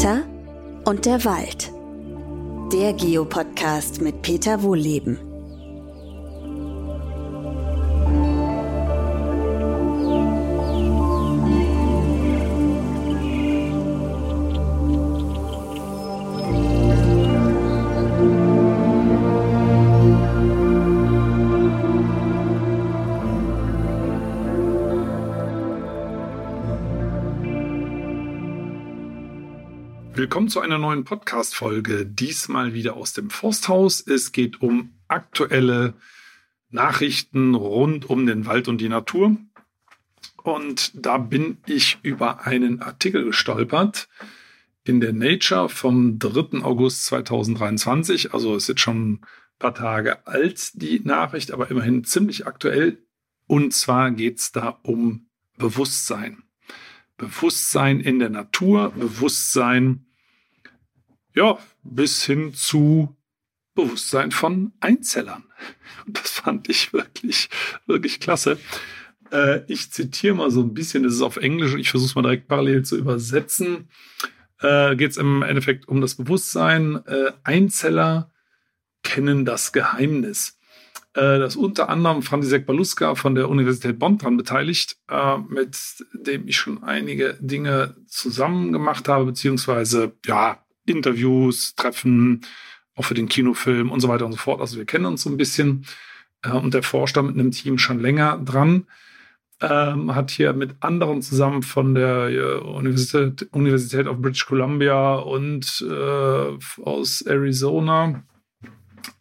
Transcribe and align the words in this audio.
Peter 0.00 0.24
und 0.86 1.04
der 1.04 1.26
Wald. 1.26 1.70
Der 2.72 2.94
Geopodcast 2.94 4.00
mit 4.00 4.22
Peter 4.22 4.62
Wohlleben. 4.62 5.18
Einer 30.70 30.78
neuen 30.78 31.02
Podcast-Folge. 31.02 32.06
Diesmal 32.06 32.74
wieder 32.74 32.94
aus 32.94 33.12
dem 33.12 33.28
Forsthaus. 33.28 34.06
Es 34.06 34.30
geht 34.30 34.62
um 34.62 34.94
aktuelle 35.08 35.94
Nachrichten 36.68 37.56
rund 37.56 38.08
um 38.08 38.24
den 38.24 38.46
Wald 38.46 38.68
und 38.68 38.80
die 38.80 38.88
Natur. 38.88 39.36
Und 40.44 40.92
da 40.94 41.18
bin 41.18 41.58
ich 41.66 41.98
über 42.02 42.46
einen 42.46 42.82
Artikel 42.82 43.24
gestolpert 43.24 44.08
in 44.84 45.00
der 45.00 45.12
Nature 45.12 45.68
vom 45.68 46.20
3. 46.20 46.62
August 46.62 47.06
2023. 47.06 48.32
Also 48.32 48.54
ist 48.54 48.68
jetzt 48.68 48.80
schon 48.80 49.14
ein 49.14 49.20
paar 49.58 49.74
Tage 49.74 50.24
alt, 50.28 50.80
die 50.80 51.00
Nachricht, 51.00 51.50
aber 51.50 51.68
immerhin 51.68 52.04
ziemlich 52.04 52.46
aktuell. 52.46 53.02
Und 53.48 53.74
zwar 53.74 54.12
geht 54.12 54.38
es 54.38 54.52
da 54.52 54.78
um 54.84 55.26
Bewusstsein. 55.58 56.44
Bewusstsein 57.16 57.98
in 57.98 58.20
der 58.20 58.30
Natur, 58.30 58.92
Bewusstsein 58.92 60.06
ja, 61.34 61.58
bis 61.82 62.24
hin 62.24 62.54
zu 62.54 63.16
Bewusstsein 63.74 64.30
von 64.30 64.72
Einzellern. 64.80 65.44
Und 66.06 66.18
das 66.18 66.30
fand 66.30 66.68
ich 66.68 66.92
wirklich, 66.92 67.48
wirklich 67.86 68.20
klasse. 68.20 68.58
Äh, 69.32 69.62
ich 69.68 69.90
zitiere 69.90 70.34
mal 70.34 70.50
so 70.50 70.60
ein 70.60 70.74
bisschen, 70.74 71.02
das 71.02 71.14
ist 71.14 71.22
auf 71.22 71.36
Englisch, 71.36 71.74
ich 71.74 71.90
versuche 71.90 72.08
es 72.08 72.14
mal 72.14 72.22
direkt 72.22 72.48
parallel 72.48 72.84
zu 72.84 72.96
übersetzen. 72.96 73.88
Äh, 74.60 74.96
Geht 74.96 75.12
es 75.12 75.16
im 75.16 75.42
Endeffekt 75.42 75.88
um 75.88 76.00
das 76.00 76.16
Bewusstsein. 76.16 77.04
Äh, 77.06 77.32
Einzeller 77.44 78.30
kennen 79.02 79.44
das 79.44 79.72
Geheimnis. 79.72 80.58
Äh, 81.14 81.38
das 81.38 81.56
unter 81.56 81.88
anderem 81.88 82.22
František 82.22 82.66
Baluska 82.66 83.14
von 83.14 83.34
der 83.34 83.48
Universität 83.48 83.98
Bonn 83.98 84.18
daran 84.18 84.36
beteiligt, 84.36 84.96
äh, 85.08 85.38
mit 85.48 85.76
dem 86.12 86.46
ich 86.46 86.56
schon 86.56 86.82
einige 86.82 87.36
Dinge 87.40 87.96
zusammen 88.06 88.72
gemacht 88.72 89.08
habe, 89.08 89.24
beziehungsweise 89.24 90.12
ja, 90.26 90.64
Interviews, 90.86 91.74
Treffen, 91.74 92.42
auch 92.94 93.04
für 93.04 93.14
den 93.14 93.28
Kinofilm 93.28 93.90
und 93.90 94.00
so 94.00 94.08
weiter 94.08 94.26
und 94.26 94.32
so 94.32 94.38
fort. 94.38 94.60
Also 94.60 94.76
wir 94.76 94.84
kennen 94.84 95.06
uns 95.06 95.22
so 95.22 95.30
ein 95.30 95.36
bisschen. 95.36 95.86
Äh, 96.42 96.52
und 96.52 96.74
der 96.74 96.82
forscht 96.82 97.16
mit 97.16 97.34
einem 97.34 97.50
Team 97.50 97.78
schon 97.78 98.00
länger 98.00 98.38
dran. 98.38 98.86
Ähm, 99.62 100.14
hat 100.14 100.30
hier 100.30 100.54
mit 100.54 100.76
anderen 100.80 101.20
zusammen 101.20 101.62
von 101.62 101.94
der 101.94 102.28
äh, 102.30 102.54
Universität, 102.60 103.48
Universität 103.52 104.06
of 104.06 104.18
British 104.18 104.46
Columbia 104.46 105.16
und 105.16 105.84
äh, 105.86 106.82
aus 106.82 107.20
Arizona 107.22 108.22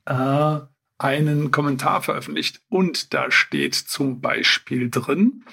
äh, 0.05 0.59
einen 0.97 1.51
Kommentar 1.51 2.01
veröffentlicht. 2.01 2.61
Und 2.69 3.13
da 3.13 3.31
steht 3.31 3.75
zum 3.75 4.21
Beispiel 4.21 4.89
drin, 4.89 5.43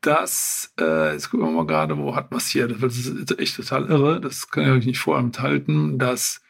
dass, 0.00 0.72
äh, 0.80 1.12
jetzt 1.12 1.30
gucken 1.30 1.46
wir 1.46 1.52
mal 1.52 1.66
gerade, 1.66 1.98
wo 1.98 2.14
hat 2.14 2.30
man 2.30 2.38
es 2.38 2.48
hier, 2.48 2.68
das 2.68 2.96
ist 2.96 3.38
echt 3.38 3.56
total 3.56 3.86
irre, 3.86 4.20
das 4.20 4.50
kann 4.50 4.64
ich 4.64 4.70
euch 4.70 4.86
nicht 4.86 4.98
vorher 4.98 5.24
enthalten, 5.24 5.98
dass 5.98 6.40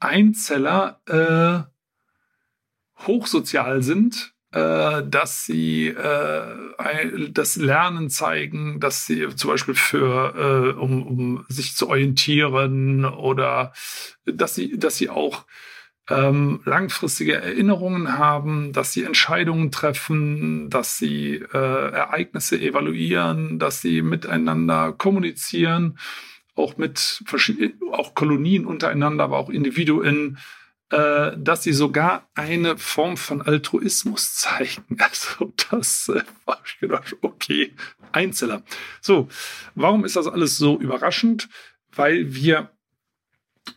Einzeller 0.00 1.00
äh, 1.06 3.04
hochsozial 3.06 3.82
sind, 3.82 4.34
äh, 4.52 5.02
dass 5.06 5.44
sie 5.44 5.88
äh, 5.88 7.30
das 7.30 7.56
Lernen 7.56 8.08
zeigen, 8.08 8.80
dass 8.80 9.06
sie 9.06 9.28
zum 9.34 9.50
Beispiel 9.50 9.74
für, 9.74 10.74
äh, 10.74 10.78
um, 10.78 11.06
um 11.06 11.46
sich 11.48 11.74
zu 11.74 11.88
orientieren 11.88 13.04
oder 13.04 13.72
dass 14.24 14.54
sie, 14.54 14.78
dass 14.78 14.96
sie 14.96 15.10
auch 15.10 15.44
ähm, 16.10 16.60
langfristige 16.64 17.34
Erinnerungen 17.34 18.18
haben, 18.18 18.72
dass 18.72 18.92
sie 18.92 19.04
Entscheidungen 19.04 19.70
treffen, 19.70 20.68
dass 20.68 20.98
sie 20.98 21.36
äh, 21.36 21.56
Ereignisse 21.56 22.60
evaluieren, 22.60 23.58
dass 23.58 23.80
sie 23.80 24.02
miteinander 24.02 24.92
kommunizieren, 24.92 25.98
auch 26.54 26.76
mit 26.76 27.22
verschiedenen, 27.24 27.80
auch 27.92 28.14
Kolonien 28.14 28.66
untereinander, 28.66 29.24
aber 29.24 29.38
auch 29.38 29.48
Individuen, 29.48 30.38
äh, 30.90 31.32
dass 31.38 31.62
sie 31.62 31.72
sogar 31.72 32.28
eine 32.34 32.76
Form 32.76 33.16
von 33.16 33.40
Altruismus 33.40 34.34
zeigen. 34.34 34.98
Also 34.98 35.52
das 35.70 36.10
äh, 36.10 36.20
habe 36.46 36.62
ich 36.66 36.78
gedacht, 36.80 37.16
okay, 37.22 37.72
Einzeller. 38.12 38.62
So, 39.00 39.28
warum 39.74 40.04
ist 40.04 40.16
das 40.16 40.26
alles 40.26 40.58
so 40.58 40.78
überraschend? 40.78 41.48
Weil 41.96 42.34
wir 42.34 42.73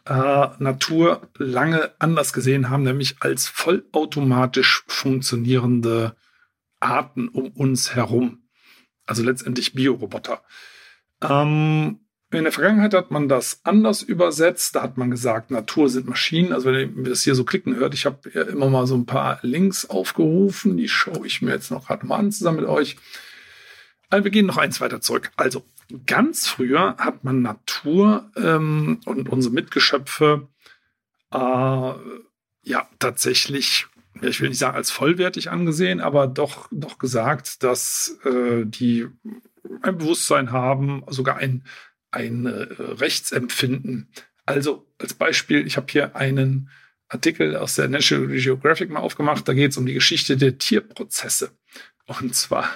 äh, 0.06 0.48
Natur 0.60 1.30
lange 1.38 1.92
anders 2.00 2.34
gesehen 2.34 2.70
haben, 2.70 2.84
nämlich 2.84 3.18
als 3.20 3.48
vollautomatisch 3.48 4.84
funktionierende 4.88 6.16
Arten 6.80 7.28
um 7.30 7.50
uns 7.52 7.96
herum. 7.96 8.44
Also 9.06 9.24
letztendlich 9.24 9.74
Bioroboter. 9.74 10.44
Ähm, 11.22 12.00
in 12.30 12.44
der 12.44 12.52
Vergangenheit 12.52 12.94
hat 12.94 13.10
man 13.10 13.30
das 13.30 13.62
anders 13.64 14.02
übersetzt. 14.02 14.76
Da 14.76 14.84
hat 14.84 14.98
man 14.98 15.10
gesagt, 15.10 15.50
Natur 15.50 15.90
sind 15.90 16.08
Maschinen. 16.08 16.52
Also 16.52 16.66
wenn 16.66 16.98
ihr 16.98 17.10
das 17.10 17.24
hier 17.24 17.36
so 17.36 17.46
klicken 17.46 17.76
hört, 17.78 17.94
ich 17.94 18.06
habe 18.06 18.30
immer 18.30 18.70
mal 18.70 18.86
so 18.86 18.96
ein 18.96 19.06
paar 19.06 19.40
Links 19.44 19.90
aufgerufen. 19.90 20.76
Die 20.76 20.90
schaue 20.90 21.26
ich 21.26 21.42
mir 21.42 21.52
jetzt 21.52 21.72
noch 21.72 21.88
gerade 21.88 22.06
mal 22.06 22.18
an 22.18 22.32
zusammen 22.34 22.60
mit 22.60 22.68
euch. 22.68 22.98
Also 24.10 24.26
wir 24.26 24.32
gehen 24.32 24.46
noch 24.46 24.58
eins 24.58 24.82
weiter 24.82 25.00
zurück. 25.00 25.32
Also 25.38 25.64
ganz 26.06 26.48
früher 26.48 26.98
hat 26.98 27.24
man 27.24 27.42
Natur 27.42 28.30
ähm, 28.36 29.00
und 29.06 29.30
unsere 29.30 29.54
Mitgeschöpfe 29.54 30.48
äh, 31.32 31.94
ja 32.64 32.90
tatsächlich, 33.00 33.88
ich 34.22 34.42
will 34.42 34.50
nicht 34.50 34.60
sagen 34.60 34.76
als 34.76 34.92
vollwertig 34.92 35.50
angesehen, 35.50 36.02
aber 36.02 36.28
doch, 36.28 36.68
doch 36.72 36.98
gesagt, 36.98 37.64
dass 37.64 38.20
äh, 38.26 38.66
die 38.66 39.08
ein 39.82 39.98
Bewusstsein 39.98 40.52
haben, 40.52 41.04
sogar 41.08 41.38
ein, 41.38 41.64
ein 42.12 42.46
äh, 42.46 42.68
Rechtsempfinden. 42.80 44.10
Also 44.46 44.88
als 44.98 45.14
Beispiel, 45.14 45.66
ich 45.66 45.78
habe 45.78 45.88
hier 45.90 46.16
einen 46.16 46.70
Artikel 47.10 47.56
aus 47.56 47.76
der 47.76 47.88
National 47.88 48.28
Geographic 48.28 48.90
mal 48.90 49.00
aufgemacht, 49.00 49.48
da 49.48 49.54
geht 49.54 49.72
es 49.72 49.78
um 49.78 49.86
die 49.86 49.94
Geschichte 49.94 50.36
der 50.36 50.58
Tierprozesse. 50.58 51.52
Und 52.08 52.36
zwar 52.36 52.70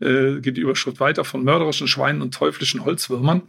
äh, 0.00 0.40
geht 0.40 0.56
die 0.56 0.60
Überschrift 0.60 1.00
weiter 1.00 1.24
von 1.24 1.42
mörderischen 1.42 1.88
Schweinen 1.88 2.22
und 2.22 2.34
teuflischen 2.34 2.84
Holzwürmern. 2.84 3.42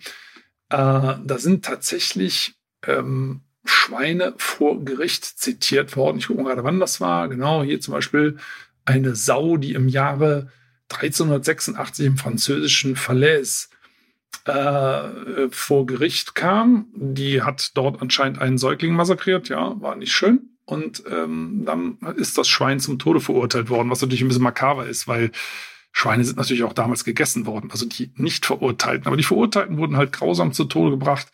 Äh, 0.69 1.15
da 1.23 1.37
sind 1.37 1.65
tatsächlich 1.65 2.55
ähm, 2.85 3.41
Schweine 3.65 4.33
vor 4.37 4.83
Gericht 4.83 5.25
zitiert 5.25 5.95
worden. 5.95 6.17
Ich 6.17 6.27
gucke 6.27 6.41
mal 6.41 6.49
gerade, 6.49 6.63
wann 6.63 6.79
das 6.79 7.01
war. 7.01 7.27
Genau, 7.29 7.63
hier 7.63 7.79
zum 7.79 7.93
Beispiel 7.93 8.37
eine 8.85 9.15
Sau, 9.15 9.57
die 9.57 9.73
im 9.73 9.87
Jahre 9.87 10.51
1386 10.89 12.05
im 12.05 12.17
französischen 12.17 12.95
Falaise 12.95 13.67
äh, 14.45 15.49
vor 15.49 15.85
Gericht 15.85 16.35
kam. 16.35 16.87
Die 16.95 17.41
hat 17.41 17.71
dort 17.75 18.01
anscheinend 18.01 18.39
einen 18.39 18.57
Säugling 18.57 18.93
massakriert. 18.93 19.49
Ja, 19.49 19.79
war 19.81 19.95
nicht 19.95 20.13
schön. 20.13 20.52
Und 20.65 21.03
ähm, 21.09 21.63
dann 21.65 21.97
ist 22.15 22.37
das 22.37 22.47
Schwein 22.47 22.79
zum 22.79 22.99
Tode 22.99 23.19
verurteilt 23.19 23.69
worden, 23.69 23.89
was 23.89 24.01
natürlich 24.01 24.21
ein 24.21 24.29
bisschen 24.29 24.43
makaber 24.43 24.85
ist, 24.87 25.07
weil 25.07 25.31
Schweine 25.91 26.23
sind 26.23 26.37
natürlich 26.37 26.63
auch 26.63 26.73
damals 26.73 27.03
gegessen 27.03 27.45
worden, 27.45 27.69
also 27.71 27.85
die 27.85 28.11
nicht 28.15 28.45
Verurteilten. 28.45 29.07
Aber 29.07 29.17
die 29.17 29.23
Verurteilten 29.23 29.77
wurden 29.77 29.97
halt 29.97 30.11
grausam 30.11 30.53
zu 30.53 30.65
Tode 30.65 30.91
gebracht. 30.91 31.27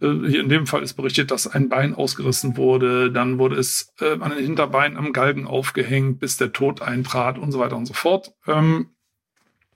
Äh, 0.00 0.28
hier 0.28 0.40
in 0.40 0.48
dem 0.48 0.66
Fall 0.66 0.82
ist 0.82 0.94
berichtet, 0.94 1.30
dass 1.30 1.46
ein 1.46 1.68
Bein 1.68 1.94
ausgerissen 1.94 2.56
wurde, 2.56 3.12
dann 3.12 3.38
wurde 3.38 3.56
es 3.56 3.92
äh, 4.00 4.18
an 4.18 4.30
den 4.30 4.44
Hinterbeinen 4.44 4.98
am 4.98 5.12
Galgen 5.12 5.46
aufgehängt, 5.46 6.18
bis 6.18 6.36
der 6.36 6.52
Tod 6.52 6.82
eintrat 6.82 7.38
und 7.38 7.52
so 7.52 7.58
weiter 7.58 7.76
und 7.76 7.86
so 7.86 7.94
fort. 7.94 8.32
Ähm, 8.46 8.90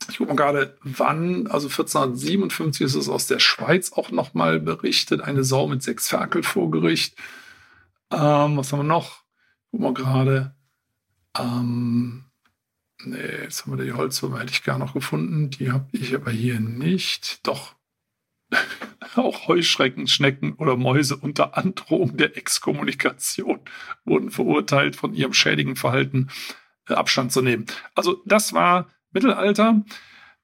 ich 0.09 0.19
gucke 0.19 0.31
mal 0.31 0.37
gerade, 0.37 0.77
wann, 0.83 1.47
also 1.47 1.69
1457 1.69 2.87
ist 2.87 2.95
es 2.95 3.09
aus 3.09 3.27
der 3.27 3.39
Schweiz 3.39 3.93
auch 3.93 4.11
nochmal 4.11 4.59
berichtet, 4.59 5.21
eine 5.21 5.45
Sau 5.45 5.69
mit 5.69 5.83
sechs 5.83 6.09
Ferkel 6.09 6.43
vor 6.43 6.71
Gericht. 6.71 7.15
Ähm, 8.13 8.57
was 8.57 8.73
haben 8.73 8.81
wir 8.81 8.85
noch? 8.85 9.25
Guck 9.71 9.81
mal 9.81 9.95
gerade. 9.95 10.55
Ähm, 11.39 12.31
Nee, 13.05 13.43
jetzt 13.43 13.65
haben 13.65 13.79
wir 13.79 13.85
die 13.85 13.93
Holzwürmer, 13.93 14.41
hätte 14.41 14.53
ich 14.53 14.63
gar 14.63 14.79
noch 14.79 14.93
gefunden. 14.93 15.51
Die 15.51 15.73
habe 15.73 15.89
ich 15.93 16.15
aber 16.15 16.31
hier 16.31 16.61
nicht. 16.61 17.47
Doch. 17.47 17.75
Auch 19.17 19.49
Heuschrecken, 19.49 20.07
Schnecken 20.07 20.55
oder 20.55 20.77
Mäuse 20.77 21.17
unter 21.17 21.57
Androhung 21.57 22.17
der 22.17 22.37
Exkommunikation 22.37 23.61
wurden 24.05 24.31
verurteilt, 24.31 24.97
von 24.97 25.15
ihrem 25.15 25.33
schädigen 25.33 25.77
Verhalten 25.77 26.29
äh, 26.89 26.95
Abstand 26.95 27.33
zu 27.33 27.43
nehmen. 27.43 27.67
Also 27.95 28.23
das 28.27 28.53
war 28.53 28.91
Mittelalter. 29.13 29.83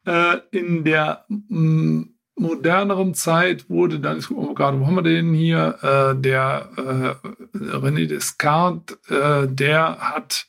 Äh, 0.07 0.39
in 0.53 0.85
der 0.85 1.27
mh, 1.29 1.61
mm, 1.61 2.16
moderneren 2.37 3.15
Zeit 3.15 3.69
wurde 3.69 3.99
dann, 3.99 4.21
gucke 4.21 4.55
gerade, 4.55 4.79
wo 4.79 4.87
haben 4.87 4.95
wir 4.95 5.03
den 5.03 5.35
hier, 5.35 5.79
äh, 5.83 6.21
der 6.21 6.71
äh, 6.77 7.57
René 7.57 8.07
Descartes, 8.07 8.99
äh, 9.09 9.49
der 9.49 9.99
hat 9.99 10.47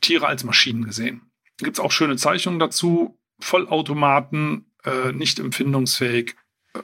Tiere 0.00 0.26
als 0.26 0.44
Maschinen 0.44 0.84
gesehen. 0.84 1.22
Gibt 1.58 1.78
es 1.78 1.84
auch 1.84 1.92
schöne 1.92 2.16
Zeichnungen 2.16 2.60
dazu. 2.60 3.18
Vollautomaten, 3.40 4.66
äh, 4.84 5.12
nicht 5.12 5.38
empfindungsfähig. 5.40 6.36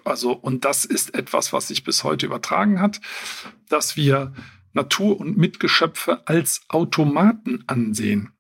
Also, 0.05 0.33
und 0.33 0.65
das 0.65 0.85
ist 0.85 1.15
etwas, 1.15 1.53
was 1.53 1.69
sich 1.69 1.85
bis 1.85 2.05
heute 2.05 2.27
übertragen 2.27 2.81
hat, 2.81 3.01
dass 3.69 3.97
wir 3.97 4.33
Natur 4.73 5.21
und 5.21 5.37
Mitgeschöpfe 5.37 6.27
als 6.27 6.63
Automaten 6.69 7.63
ansehen. 7.69 8.34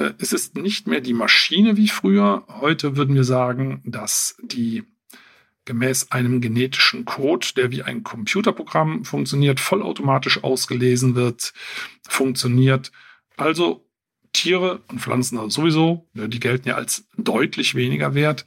Äh, 0.00 0.14
es 0.18 0.32
ist 0.32 0.56
nicht 0.56 0.86
mehr 0.86 1.00
die 1.00 1.12
Maschine 1.12 1.76
wie 1.76 1.88
früher. 1.88 2.44
Heute 2.48 2.96
würden 2.96 3.14
wir 3.14 3.24
sagen, 3.24 3.82
dass 3.84 4.36
die 4.42 4.84
gemäß 5.66 6.10
einem 6.10 6.40
genetischen 6.40 7.04
Code, 7.04 7.46
der 7.54 7.70
wie 7.70 7.82
ein 7.82 8.02
Computerprogramm 8.02 9.04
funktioniert, 9.04 9.60
vollautomatisch 9.60 10.42
ausgelesen 10.42 11.14
wird, 11.14 11.52
funktioniert. 12.08 12.90
Also 13.36 13.86
Tiere 14.32 14.82
und 14.88 15.00
Pflanzen 15.00 15.50
sowieso, 15.50 16.08
die 16.14 16.40
gelten 16.40 16.68
ja 16.68 16.76
als 16.76 17.06
deutlich 17.16 17.74
weniger 17.74 18.14
wert, 18.14 18.46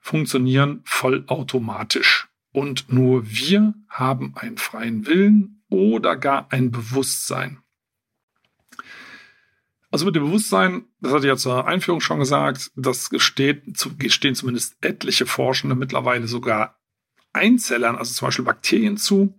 funktionieren 0.00 0.80
vollautomatisch. 0.84 2.28
Und 2.52 2.92
nur 2.92 3.28
wir 3.28 3.74
haben 3.88 4.34
einen 4.36 4.58
freien 4.58 5.06
Willen 5.06 5.62
oder 5.68 6.16
gar 6.16 6.50
ein 6.52 6.70
Bewusstsein. 6.70 7.58
Also 9.94 10.06
mit 10.06 10.16
dem 10.16 10.24
Bewusstsein, 10.24 10.86
das 11.00 11.12
hatte 11.12 11.26
ich 11.26 11.28
ja 11.28 11.36
zur 11.36 11.68
Einführung 11.68 12.00
schon 12.00 12.18
gesagt, 12.18 12.72
das 12.74 13.10
gesteht, 13.10 13.62
gestehen 13.96 14.34
zumindest 14.34 14.74
etliche 14.80 15.24
Forschende 15.24 15.76
mittlerweile 15.76 16.26
sogar 16.26 16.80
Einzellern, 17.32 17.94
also 17.94 18.12
zum 18.12 18.26
Beispiel 18.26 18.44
Bakterien 18.44 18.96
zu. 18.96 19.38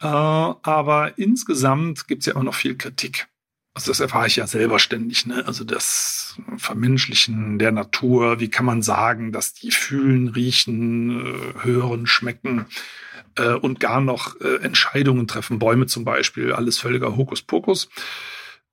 Äh, 0.00 0.06
aber 0.08 1.16
insgesamt 1.16 2.08
gibt 2.08 2.22
es 2.22 2.26
ja 2.26 2.32
immer 2.32 2.42
noch 2.42 2.56
viel 2.56 2.76
Kritik. 2.76 3.28
Also 3.72 3.92
das 3.92 4.00
erfahre 4.00 4.26
ich 4.26 4.34
ja 4.34 4.48
selber 4.48 4.80
ständig, 4.80 5.26
ne? 5.26 5.44
Also 5.46 5.62
das 5.62 6.40
Vermenschlichen 6.56 7.60
der 7.60 7.70
Natur, 7.70 8.40
wie 8.40 8.50
kann 8.50 8.66
man 8.66 8.82
sagen, 8.82 9.30
dass 9.30 9.54
die 9.54 9.70
fühlen, 9.70 10.26
riechen, 10.26 11.24
äh, 11.24 11.64
hören, 11.64 12.08
schmecken 12.08 12.66
äh, 13.36 13.52
und 13.52 13.78
gar 13.78 14.00
noch 14.00 14.40
äh, 14.40 14.56
Entscheidungen 14.56 15.28
treffen, 15.28 15.60
Bäume 15.60 15.86
zum 15.86 16.04
Beispiel, 16.04 16.52
alles 16.52 16.78
völliger 16.78 17.16
Hokuspokus. 17.16 17.88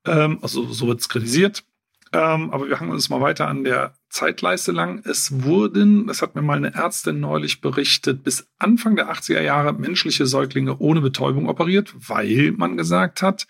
Ähm, 0.09 0.39
also 0.41 0.65
so 0.71 0.87
wird 0.87 0.99
es 0.99 1.09
kritisiert. 1.09 1.63
Ähm, 2.11 2.49
aber 2.51 2.67
wir 2.67 2.79
hangen 2.79 2.91
uns 2.91 3.09
mal 3.09 3.21
weiter 3.21 3.47
an 3.47 3.63
der 3.63 3.93
Zeitleiste 4.09 4.71
lang. 4.71 5.03
Es 5.05 5.43
wurden, 5.43 6.07
das 6.07 6.23
hat 6.23 6.33
mir 6.33 6.41
mal 6.41 6.57
eine 6.57 6.73
Ärztin 6.73 7.19
neulich 7.19 7.61
berichtet, 7.61 8.23
bis 8.23 8.47
Anfang 8.57 8.95
der 8.95 9.11
80er 9.11 9.41
Jahre 9.41 9.73
menschliche 9.73 10.25
Säuglinge 10.25 10.79
ohne 10.79 11.01
Betäubung 11.01 11.47
operiert, 11.47 11.93
weil 12.07 12.53
man 12.57 12.77
gesagt 12.77 13.21
hat, 13.21 13.45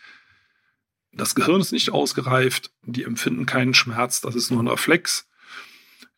das 1.13 1.35
Gehirn 1.35 1.61
ist 1.61 1.71
nicht 1.71 1.91
ausgereift, 1.91 2.71
die 2.83 3.03
empfinden 3.03 3.45
keinen 3.45 3.73
Schmerz, 3.73 4.21
das 4.21 4.35
ist 4.35 4.51
nur 4.51 4.61
ein 4.61 4.67
Reflex. 4.67 5.27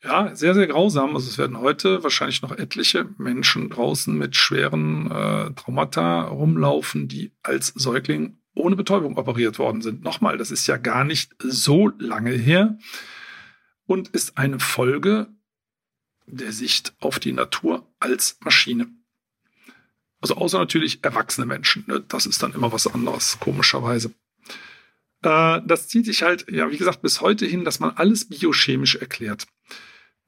Ja, 0.03 0.35
sehr, 0.35 0.55
sehr 0.55 0.65
grausam. 0.65 1.15
Also 1.15 1.29
es 1.29 1.37
werden 1.37 1.59
heute 1.59 2.03
wahrscheinlich 2.03 2.41
noch 2.41 2.57
etliche 2.57 3.07
Menschen 3.19 3.69
draußen 3.69 4.17
mit 4.17 4.35
schweren 4.35 5.11
äh, 5.11 5.51
Traumata 5.53 6.23
rumlaufen, 6.23 7.07
die 7.07 7.33
als 7.43 7.67
Säugling 7.67 8.40
ohne 8.53 8.75
Betäubung 8.75 9.17
operiert 9.17 9.59
worden 9.59 9.81
sind. 9.81 10.03
Nochmal, 10.03 10.37
das 10.37 10.51
ist 10.51 10.67
ja 10.67 10.77
gar 10.77 11.03
nicht 11.03 11.35
so 11.39 11.91
lange 11.99 12.31
her 12.31 12.77
und 13.85 14.09
ist 14.09 14.37
eine 14.37 14.59
Folge 14.59 15.27
der 16.27 16.51
Sicht 16.51 16.93
auf 16.99 17.19
die 17.19 17.33
Natur 17.33 17.87
als 17.99 18.37
Maschine. 18.41 18.87
Also 20.21 20.35
außer 20.35 20.59
natürlich 20.59 21.03
erwachsene 21.03 21.47
Menschen. 21.47 21.83
Ne? 21.87 22.03
Das 22.07 22.25
ist 22.25 22.43
dann 22.43 22.53
immer 22.53 22.71
was 22.71 22.87
anderes, 22.87 23.39
komischerweise. 23.39 24.13
Äh, 25.23 25.61
das 25.65 25.87
zieht 25.87 26.05
sich 26.05 26.21
halt, 26.21 26.45
ja, 26.49 26.69
wie 26.71 26.77
gesagt, 26.77 27.01
bis 27.01 27.21
heute 27.21 27.45
hin, 27.45 27.65
dass 27.65 27.79
man 27.79 27.91
alles 27.91 28.29
biochemisch 28.29 28.95
erklärt. 28.95 29.47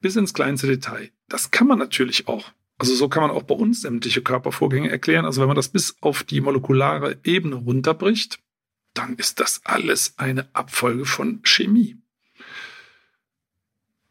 Bis 0.00 0.16
ins 0.16 0.34
kleinste 0.34 0.66
Detail. 0.66 1.10
Das 1.28 1.50
kann 1.50 1.66
man 1.66 1.78
natürlich 1.78 2.28
auch. 2.28 2.52
Also 2.84 2.96
so 2.96 3.08
kann 3.08 3.22
man 3.22 3.30
auch 3.30 3.44
bei 3.44 3.54
uns 3.54 3.80
sämtliche 3.80 4.20
Körpervorgänge 4.20 4.90
erklären. 4.90 5.24
Also 5.24 5.40
wenn 5.40 5.48
man 5.48 5.56
das 5.56 5.70
bis 5.70 5.96
auf 6.02 6.22
die 6.22 6.42
molekulare 6.42 7.18
Ebene 7.24 7.56
runterbricht, 7.56 8.40
dann 8.92 9.16
ist 9.16 9.40
das 9.40 9.62
alles 9.64 10.18
eine 10.18 10.54
Abfolge 10.54 11.06
von 11.06 11.40
Chemie. 11.44 11.96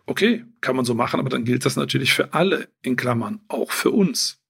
Okay, 0.08 0.44
kann 0.60 0.76
man 0.76 0.86
so 0.86 0.96
machen, 0.96 1.20
aber 1.20 1.30
dann 1.30 1.46
gilt 1.46 1.66
das 1.66 1.76
natürlich 1.76 2.14
für 2.14 2.34
alle, 2.34 2.68
in 2.82 2.96
Klammern, 2.96 3.42
auch 3.48 3.72
für 3.72 3.92
uns. 3.92 4.42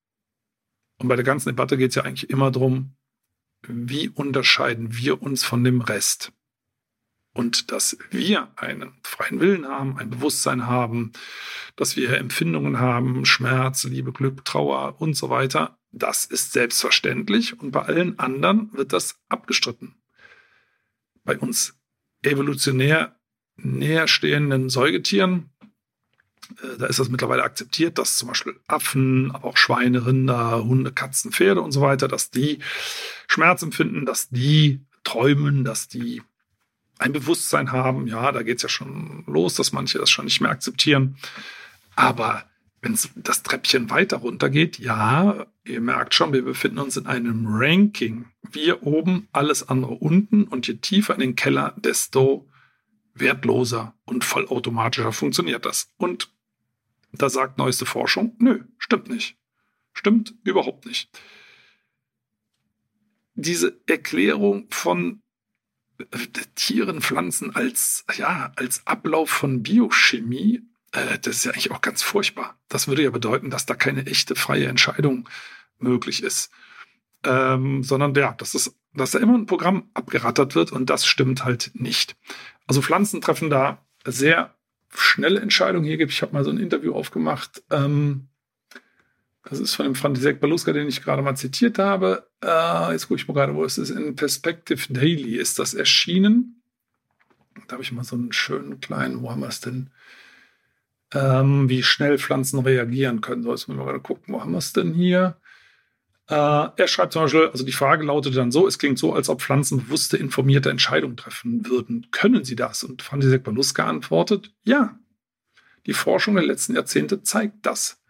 Und 0.99 1.09
bei 1.09 1.17
der 1.17 1.25
ganzen 1.25 1.49
Debatte 1.49 1.77
geht 1.77 1.89
es 1.89 1.95
ja 1.95 2.03
eigentlich 2.03 2.29
immer 2.29 2.49
darum, 2.49 2.95
wie 3.67 4.07
unterscheiden 4.07 4.95
wir 4.95 5.21
uns 5.21 5.43
von 5.43 5.65
dem 5.65 5.81
Rest? 5.81 6.31
Und 7.33 7.71
dass 7.71 7.97
wir 8.11 8.49
einen 8.55 8.93
freien 9.03 9.39
Willen 9.39 9.67
haben, 9.67 9.97
ein 9.97 10.11
Bewusstsein 10.11 10.67
haben, 10.67 11.11
dass 11.75 11.95
wir 11.95 12.17
Empfindungen 12.17 12.79
haben, 12.79 13.25
Schmerz, 13.25 13.83
Liebe, 13.85 14.11
Glück, 14.11 14.45
Trauer 14.45 15.01
und 15.01 15.15
so 15.15 15.29
weiter, 15.29 15.79
das 15.91 16.25
ist 16.25 16.53
selbstverständlich 16.53 17.59
und 17.59 17.71
bei 17.71 17.81
allen 17.81 18.19
anderen 18.19 18.71
wird 18.73 18.93
das 18.93 19.15
abgestritten. 19.29 19.95
Bei 21.23 21.37
uns 21.37 21.75
evolutionär 22.21 23.19
näherstehenden 23.55 24.69
Säugetieren 24.69 25.53
äh, 26.61 26.77
da 26.77 26.85
ist 26.87 26.99
das 26.99 27.09
mittlerweile 27.09 27.43
akzeptiert, 27.43 27.97
dass 27.97 28.17
zum 28.17 28.29
Beispiel 28.29 28.59
Affen, 28.67 29.31
aber 29.31 29.45
auch 29.45 29.57
Schweine, 29.57 30.05
Rinder, 30.05 30.63
Hunde, 30.63 30.91
Katzen, 30.91 31.31
Pferde 31.31 31.61
und 31.61 31.71
so 31.71 31.81
weiter, 31.81 32.07
dass 32.07 32.31
die 32.31 32.59
Schmerz 33.27 33.61
empfinden, 33.61 34.05
dass 34.05 34.29
die 34.29 34.81
träumen, 35.03 35.63
dass 35.63 35.87
die 35.87 36.21
ein 37.03 37.11
Bewusstsein 37.11 37.71
haben. 37.73 38.07
Ja, 38.07 38.31
da 38.31 38.43
geht 38.43 38.57
es 38.57 38.63
ja 38.63 38.69
schon 38.69 39.23
los, 39.27 39.55
dass 39.55 39.73
manche 39.73 39.99
das 39.99 40.09
schon 40.09 40.25
nicht 40.25 40.39
mehr 40.39 40.51
akzeptieren. 40.51 41.17
Aber 41.95 42.45
wenn 42.81 42.97
das 43.15 43.43
Treppchen 43.43 43.89
weiter 43.89 44.17
runter 44.17 44.49
geht, 44.49 44.79
ja, 44.79 45.45
ihr 45.65 45.81
merkt 45.81 46.13
schon, 46.13 46.31
wir 46.31 46.43
befinden 46.43 46.79
uns 46.79 46.95
in 46.95 47.05
einem 47.05 47.45
Ranking. 47.47 48.25
Wir 48.41 48.83
oben, 48.83 49.27
alles 49.33 49.67
andere 49.67 49.93
unten 49.95 50.45
und 50.45 50.67
je 50.67 50.75
tiefer 50.75 51.13
in 51.13 51.19
den 51.19 51.35
Keller, 51.35 51.73
desto 51.77 52.47
wertloser 53.13 53.93
und 54.05 54.23
vollautomatischer 54.23 55.11
funktioniert 55.11 55.65
das. 55.65 55.93
Und 55.97 56.29
da 57.11 57.29
sagt 57.29 57.57
neueste 57.57 57.85
Forschung, 57.85 58.35
nö, 58.39 58.63
stimmt 58.77 59.09
nicht. 59.09 59.37
Stimmt 59.91 60.33
überhaupt 60.43 60.85
nicht. 60.85 61.09
Diese 63.35 63.79
Erklärung 63.87 64.67
von 64.69 65.22
Tieren, 66.55 67.01
Pflanzen 67.01 67.55
als, 67.55 68.05
ja, 68.15 68.51
als 68.55 68.85
Ablauf 68.85 69.29
von 69.29 69.63
Biochemie, 69.63 70.61
äh, 70.91 71.19
das 71.19 71.37
ist 71.37 71.45
ja 71.45 71.51
eigentlich 71.51 71.71
auch 71.71 71.81
ganz 71.81 72.01
furchtbar. 72.01 72.57
Das 72.69 72.87
würde 72.87 73.03
ja 73.03 73.11
bedeuten, 73.11 73.49
dass 73.49 73.65
da 73.65 73.75
keine 73.75 74.05
echte 74.05 74.35
freie 74.35 74.67
Entscheidung 74.67 75.29
möglich 75.79 76.23
ist. 76.23 76.51
Ähm, 77.25 77.83
sondern 77.83 78.13
ja, 78.15 78.33
das 78.37 78.73
dass 78.93 79.11
da 79.11 79.19
immer 79.19 79.37
ein 79.37 79.45
Programm 79.45 79.89
abgerattert 79.93 80.55
wird 80.55 80.71
und 80.71 80.89
das 80.89 81.05
stimmt 81.05 81.45
halt 81.45 81.71
nicht. 81.73 82.15
Also 82.67 82.81
Pflanzen 82.81 83.21
treffen 83.21 83.49
da 83.49 83.85
sehr 84.05 84.55
schnelle 84.93 85.39
Entscheidungen 85.39 85.85
hier 85.85 85.97
gibt. 85.97 86.11
Ich 86.11 86.21
habe 86.21 86.33
mal 86.33 86.43
so 86.43 86.51
ein 86.51 86.57
Interview 86.57 86.93
aufgemacht. 86.93 87.63
Ähm, 87.71 88.27
das 89.43 89.59
ist 89.59 89.75
von 89.75 89.85
dem 89.85 89.95
František 89.95 90.39
Baluska, 90.39 90.71
den 90.71 90.87
ich 90.87 91.03
gerade 91.03 91.21
mal 91.21 91.35
zitiert 91.35 91.77
habe. 91.77 92.27
Äh, 92.43 92.93
jetzt 92.93 93.07
gucke 93.07 93.19
ich 93.19 93.27
mal 93.27 93.33
gerade, 93.33 93.55
wo 93.55 93.65
es 93.65 93.77
ist. 93.77 93.89
In 93.89 94.15
Perspective 94.15 94.91
Daily 94.91 95.35
ist 95.35 95.59
das 95.59 95.73
erschienen. 95.73 96.61
Da 97.67 97.73
habe 97.73 97.83
ich 97.83 97.91
mal 97.91 98.03
so 98.03 98.15
einen 98.15 98.31
schönen 98.31 98.79
kleinen, 98.79 99.21
wo 99.21 99.29
haben 99.29 99.41
wir 99.41 99.49
es 99.49 99.59
denn? 99.59 99.89
Ähm, 101.13 101.69
wie 101.69 101.83
schnell 101.83 102.17
Pflanzen 102.17 102.59
reagieren 102.59 103.21
können. 103.21 103.43
So, 103.43 103.51
jetzt 103.51 103.67
müssen 103.67 103.79
wir 103.79 103.85
mal 103.85 103.99
gucken, 103.99 104.33
wo 104.33 104.41
haben 104.41 104.51
wir 104.51 104.57
es 104.57 104.73
denn 104.73 104.93
hier? 104.93 105.37
Äh, 106.29 106.35
er 106.35 106.87
schreibt 106.87 107.13
zum 107.13 107.23
Beispiel, 107.23 107.47
also 107.47 107.65
die 107.65 107.73
Frage 107.73 108.05
lautete 108.05 108.35
dann 108.35 108.51
so, 108.51 108.65
es 108.65 108.79
klingt 108.79 108.97
so, 108.97 109.13
als 109.13 109.27
ob 109.27 109.41
Pflanzen 109.41 109.83
bewusste, 109.83 110.15
informierte 110.17 110.69
Entscheidungen 110.69 111.17
treffen 111.17 111.67
würden. 111.67 112.07
Können 112.11 112.45
sie 112.45 112.55
das? 112.55 112.83
Und 112.83 113.01
František 113.01 113.43
Baluska 113.43 113.85
antwortet, 113.85 114.53
ja. 114.63 114.97
Die 115.85 115.93
Forschung 115.93 116.35
der 116.35 116.45
letzten 116.45 116.75
Jahrzehnte 116.75 117.23
zeigt 117.23 117.65
das. 117.65 118.02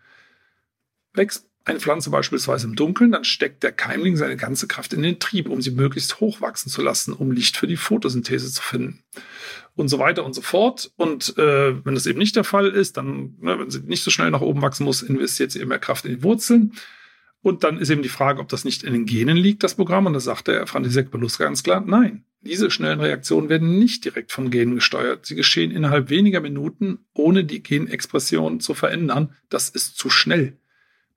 Wächst 1.13 1.47
eine 1.65 1.79
Pflanze 1.79 2.09
beispielsweise 2.09 2.67
im 2.67 2.75
Dunkeln, 2.75 3.11
dann 3.11 3.23
steckt 3.23 3.63
der 3.63 3.71
Keimling 3.71 4.17
seine 4.17 4.35
ganze 4.35 4.67
Kraft 4.67 4.93
in 4.93 5.01
den 5.01 5.19
Trieb, 5.19 5.47
um 5.47 5.61
sie 5.61 5.71
möglichst 5.71 6.19
hoch 6.19 6.41
wachsen 6.41 6.69
zu 6.69 6.81
lassen, 6.81 7.13
um 7.13 7.31
Licht 7.31 7.55
für 7.55 7.67
die 7.67 7.77
Photosynthese 7.77 8.51
zu 8.51 8.61
finden. 8.61 9.03
Und 9.75 9.87
so 9.87 9.97
weiter 9.97 10.25
und 10.25 10.33
so 10.33 10.41
fort. 10.41 10.91
Und 10.97 11.37
äh, 11.37 11.85
wenn 11.85 11.95
das 11.95 12.05
eben 12.05 12.19
nicht 12.19 12.35
der 12.35 12.43
Fall 12.43 12.67
ist, 12.67 12.97
dann, 12.97 13.37
ne, 13.39 13.57
wenn 13.57 13.71
sie 13.71 13.79
nicht 13.79 14.03
so 14.03 14.11
schnell 14.11 14.29
nach 14.29 14.41
oben 14.41 14.61
wachsen 14.61 14.83
muss, 14.83 15.01
investiert 15.01 15.51
sie 15.51 15.59
eben 15.59 15.69
mehr 15.69 15.79
Kraft 15.79 16.05
in 16.05 16.15
die 16.15 16.23
Wurzeln. 16.23 16.73
Und 17.41 17.63
dann 17.63 17.77
ist 17.77 17.89
eben 17.89 18.03
die 18.03 18.09
Frage, 18.09 18.39
ob 18.39 18.49
das 18.49 18.65
nicht 18.65 18.83
in 18.83 18.93
den 18.93 19.05
Genen 19.05 19.37
liegt, 19.37 19.63
das 19.63 19.75
Programm. 19.75 20.05
Und 20.05 20.13
da 20.13 20.19
sagt 20.19 20.47
der 20.47 20.67
František 20.67 21.11
Belus 21.11 21.37
ganz 21.37 21.63
klar, 21.63 21.81
nein, 21.85 22.25
diese 22.41 22.71
schnellen 22.71 22.99
Reaktionen 22.99 23.49
werden 23.49 23.79
nicht 23.79 24.05
direkt 24.05 24.31
von 24.31 24.49
Genen 24.49 24.75
gesteuert. 24.75 25.25
Sie 25.25 25.35
geschehen 25.35 25.71
innerhalb 25.71 26.09
weniger 26.09 26.41
Minuten, 26.41 26.99
ohne 27.13 27.45
die 27.45 27.63
Genexpression 27.63 28.59
zu 28.59 28.73
verändern. 28.73 29.33
Das 29.49 29.69
ist 29.69 29.97
zu 29.97 30.09
schnell. 30.09 30.57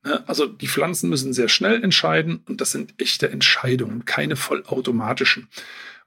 Ne? 0.06 0.22
Also 0.28 0.46
die 0.46 0.68
Pflanzen 0.68 1.10
müssen 1.10 1.32
sehr 1.32 1.48
schnell 1.48 1.82
entscheiden 1.82 2.40
und 2.48 2.60
das 2.60 2.70
sind 2.70 2.94
echte 2.98 3.28
Entscheidungen, 3.28 4.04
keine 4.04 4.36
vollautomatischen. 4.36 5.48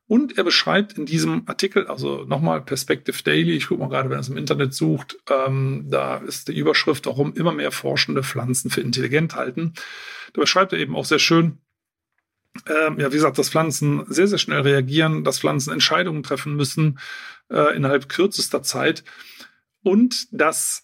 Und 0.08 0.38
er 0.38 0.46
beschreibt 0.46 0.98
in 0.98 1.06
diesem 1.06 1.44
Artikel, 1.48 1.86
also 1.88 2.24
nochmal 2.24 2.62
Perspective 2.62 3.22
Daily, 3.22 3.58
ich 3.58 3.68
gucke 3.68 3.82
mal 3.82 3.89
gerade, 3.89 4.10
wenn 4.10 4.18
er 4.18 4.22
es 4.22 4.29
im 4.29 4.38
Internet 4.38 4.74
sucht, 4.74 5.18
ähm, 5.29 5.86
da 5.89 6.18
ist 6.18 6.48
die 6.48 6.58
Überschrift, 6.58 7.06
warum 7.06 7.34
immer 7.34 7.51
mehr 7.51 7.72
forschende 7.72 8.24
Pflanzen 8.24 8.72
für 8.72 8.82
intelligent 8.82 9.36
halten. 9.36 9.74
Da 10.34 10.41
beschreibt 10.41 10.72
er 10.72 10.79
eben 10.79 10.96
auch 10.96 11.06
sehr 11.06 11.20
schön, 11.20 11.60
ähm, 12.68 13.00
ja, 13.00 13.12
wie 13.12 13.18
gesagt, 13.18 13.38
dass 13.38 13.50
Pflanzen 13.50 14.06
sehr, 14.08 14.27
sehr 14.27 14.39
schnell 14.39 14.62
reagieren, 14.62 15.25
dass 15.25 15.39
Pflanzen 15.39 15.74
Entscheidungen 15.74 16.24
treffen 16.24 16.56
müssen 16.56 17.00
äh, 17.51 17.75
innerhalb 17.75 18.08
kürzester 18.08 18.63
Zeit 18.63 19.03
und 19.84 20.27
dass 20.32 20.84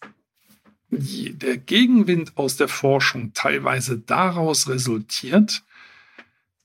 der 0.98 1.58
Gegenwind 1.58 2.38
aus 2.38 2.58
der 2.58 2.68
Forschung 2.68 3.34
teilweise 3.34 4.00
daraus 4.00 4.68
resultiert, 4.68 5.64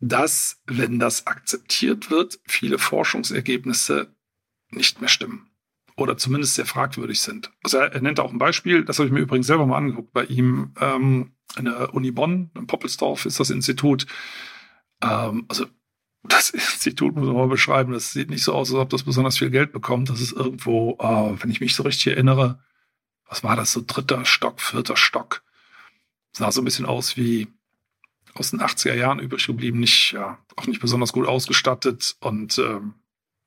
dass, 0.01 0.61
wenn 0.67 0.99
das 0.99 1.27
akzeptiert 1.27 2.11
wird, 2.11 2.41
viele 2.47 2.79
Forschungsergebnisse 2.79 4.15
nicht 4.71 5.01
mehr 5.01 5.09
stimmen 5.09 5.51
oder 5.97 6.17
zumindest 6.17 6.55
sehr 6.55 6.67
fragwürdig 6.67 7.21
sind. 7.21 7.51
Also 7.63 7.79
er, 7.79 7.93
er 7.93 8.01
nennt 8.01 8.21
auch 8.21 8.33
ein 8.33 8.39
Beispiel, 8.39 8.85
das 8.85 8.99
habe 8.99 9.09
ich 9.09 9.13
mir 9.13 9.21
übrigens 9.21 9.47
selber 9.47 9.67
mal 9.67 9.77
angeguckt 9.77 10.13
bei 10.13 10.25
ihm, 10.25 10.73
ähm, 10.81 11.33
in 11.59 11.67
der 11.67 11.95
Uni 11.95 12.11
Bonn, 12.13 12.51
in 12.57 12.67
Poppelsdorf 12.67 13.27
ist 13.27 13.41
das 13.41 13.51
Institut, 13.51 14.07
ähm, 15.03 15.45
also 15.49 15.67
das 16.23 16.51
Institut 16.51 17.17
muss 17.17 17.27
man 17.27 17.37
mal 17.37 17.49
beschreiben. 17.49 17.93
Das 17.93 18.13
sieht 18.13 18.31
nicht 18.31 18.45
so 18.45 18.53
aus, 18.53 18.71
als 18.71 18.79
ob 18.79 18.91
das 18.91 19.03
besonders 19.03 19.39
viel 19.39 19.51
Geld 19.51 19.73
bekommt. 19.73 20.11
Das 20.11 20.21
ist 20.21 20.33
irgendwo, 20.33 20.97
äh, 21.01 21.43
wenn 21.43 21.51
ich 21.51 21.61
mich 21.61 21.75
so 21.75 21.83
richtig 21.83 22.09
erinnere, 22.09 22.63
was 23.31 23.45
war 23.45 23.57
das, 23.57 23.73
so 23.73 23.83
dritter 23.87 24.27
Stock, 24.27 24.61
vierter 24.61 24.97
Stock. 24.97 25.43
Sah 26.33 26.51
so 26.51 26.61
ein 26.61 26.65
bisschen 26.65 26.85
aus 26.85 27.17
wie 27.17 27.49
aus 28.35 28.51
den 28.51 28.61
80er 28.61 28.95
Jahren 28.95 29.21
übrig 29.21 29.47
geblieben, 29.47 29.81
nicht, 29.81 30.13
ja, 30.13 30.39
auch 30.57 30.67
nicht 30.67 30.81
besonders 30.81 31.13
gut 31.13 31.27
ausgestattet. 31.27 32.17
Und 32.21 32.59
ähm, 32.59 32.95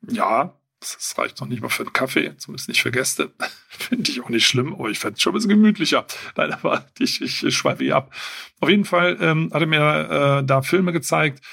ja, 0.10 0.58
das 0.80 1.16
reicht 1.18 1.40
noch 1.40 1.48
nicht 1.48 1.62
mal 1.62 1.70
für 1.70 1.84
einen 1.84 1.94
Kaffee, 1.94 2.36
zumindest 2.38 2.70
nicht 2.70 2.82
für 2.82 2.92
Gäste. 2.92 3.32
Finde 3.70 4.10
ich 4.10 4.22
auch 4.22 4.30
nicht 4.30 4.48
schlimm, 4.48 4.74
aber 4.74 4.90
ich 4.90 5.00
fände 5.00 5.16
es 5.16 5.22
schon 5.22 5.32
ein 5.32 5.36
bisschen 5.36 5.50
gemütlicher. 5.50 6.06
Nein, 6.36 6.54
aber 6.54 6.86
ich, 7.00 7.22
ich, 7.22 7.44
ich 7.44 7.56
schweife 7.56 7.84
hier 7.84 7.98
ab. 7.98 8.14
Auf 8.62 8.70
jeden 8.70 8.86
Fall 8.86 9.18
ähm, 9.20 9.52
hat 9.54 9.62
er 9.62 9.68
mir 9.68 10.40
äh, 10.40 10.46
da 10.46 10.62
Filme 10.62 10.94
gezeigt, 10.94 11.44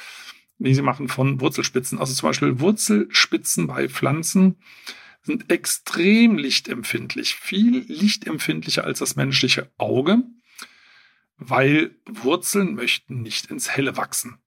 die 0.59 0.75
sie 0.75 0.83
machen 0.83 1.09
von 1.09 1.41
Wurzelspitzen. 1.41 1.99
Also 1.99 2.15
zum 2.15 2.29
Beispiel 2.29 2.61
Wurzelspitzen 2.61 3.67
bei 3.67 3.89
Pflanzen 3.89 4.57
sind 5.23 5.51
extrem 5.51 6.39
lichtempfindlich, 6.39 7.35
viel 7.35 7.85
lichtempfindlicher 7.87 8.85
als 8.85 9.01
das 9.01 9.17
menschliche 9.17 9.71
Auge, 9.77 10.23
weil 11.37 11.97
Wurzeln 12.07 12.75
möchten 12.75 13.23
nicht 13.23 13.47
ins 13.47 13.71
Helle 13.71 13.97
wachsen. 13.97 14.39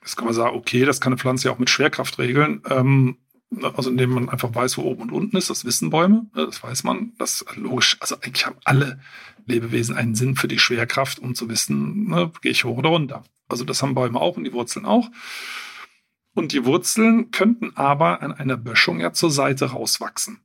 Jetzt 0.00 0.16
kann 0.16 0.26
man 0.26 0.34
sagen, 0.34 0.56
okay, 0.56 0.84
das 0.84 1.00
kann 1.00 1.12
eine 1.12 1.18
Pflanze 1.18 1.48
ja 1.48 1.54
auch 1.54 1.58
mit 1.58 1.70
Schwerkraft 1.70 2.18
regeln. 2.18 2.62
Ähm, 2.68 3.18
also 3.62 3.90
indem 3.90 4.10
man 4.10 4.28
einfach 4.28 4.54
weiß, 4.54 4.76
wo 4.78 4.82
oben 4.82 5.02
und 5.02 5.12
unten 5.12 5.36
ist, 5.36 5.50
das 5.50 5.64
wissen 5.64 5.90
Bäume, 5.90 6.26
das 6.34 6.62
weiß 6.62 6.84
man, 6.84 7.12
das 7.18 7.42
ist 7.42 7.56
logisch, 7.56 7.96
also 8.00 8.16
eigentlich 8.20 8.44
haben 8.44 8.56
alle 8.64 9.00
Lebewesen 9.46 9.96
einen 9.96 10.14
Sinn 10.14 10.34
für 10.34 10.48
die 10.48 10.58
Schwerkraft, 10.58 11.20
um 11.20 11.34
zu 11.34 11.48
wissen, 11.48 12.08
ne, 12.08 12.32
gehe 12.42 12.50
ich 12.50 12.64
hoch 12.64 12.78
oder 12.78 12.88
runter. 12.88 13.24
Also 13.48 13.64
das 13.64 13.82
haben 13.82 13.94
Bäume 13.94 14.20
auch 14.20 14.36
und 14.36 14.44
die 14.44 14.52
Wurzeln 14.52 14.84
auch. 14.84 15.08
Und 16.36 16.52
die 16.52 16.66
Wurzeln 16.66 17.30
könnten 17.30 17.74
aber 17.76 18.20
an 18.20 18.30
einer 18.30 18.58
Böschung 18.58 19.00
ja 19.00 19.14
zur 19.14 19.30
Seite 19.30 19.70
rauswachsen. 19.70 20.42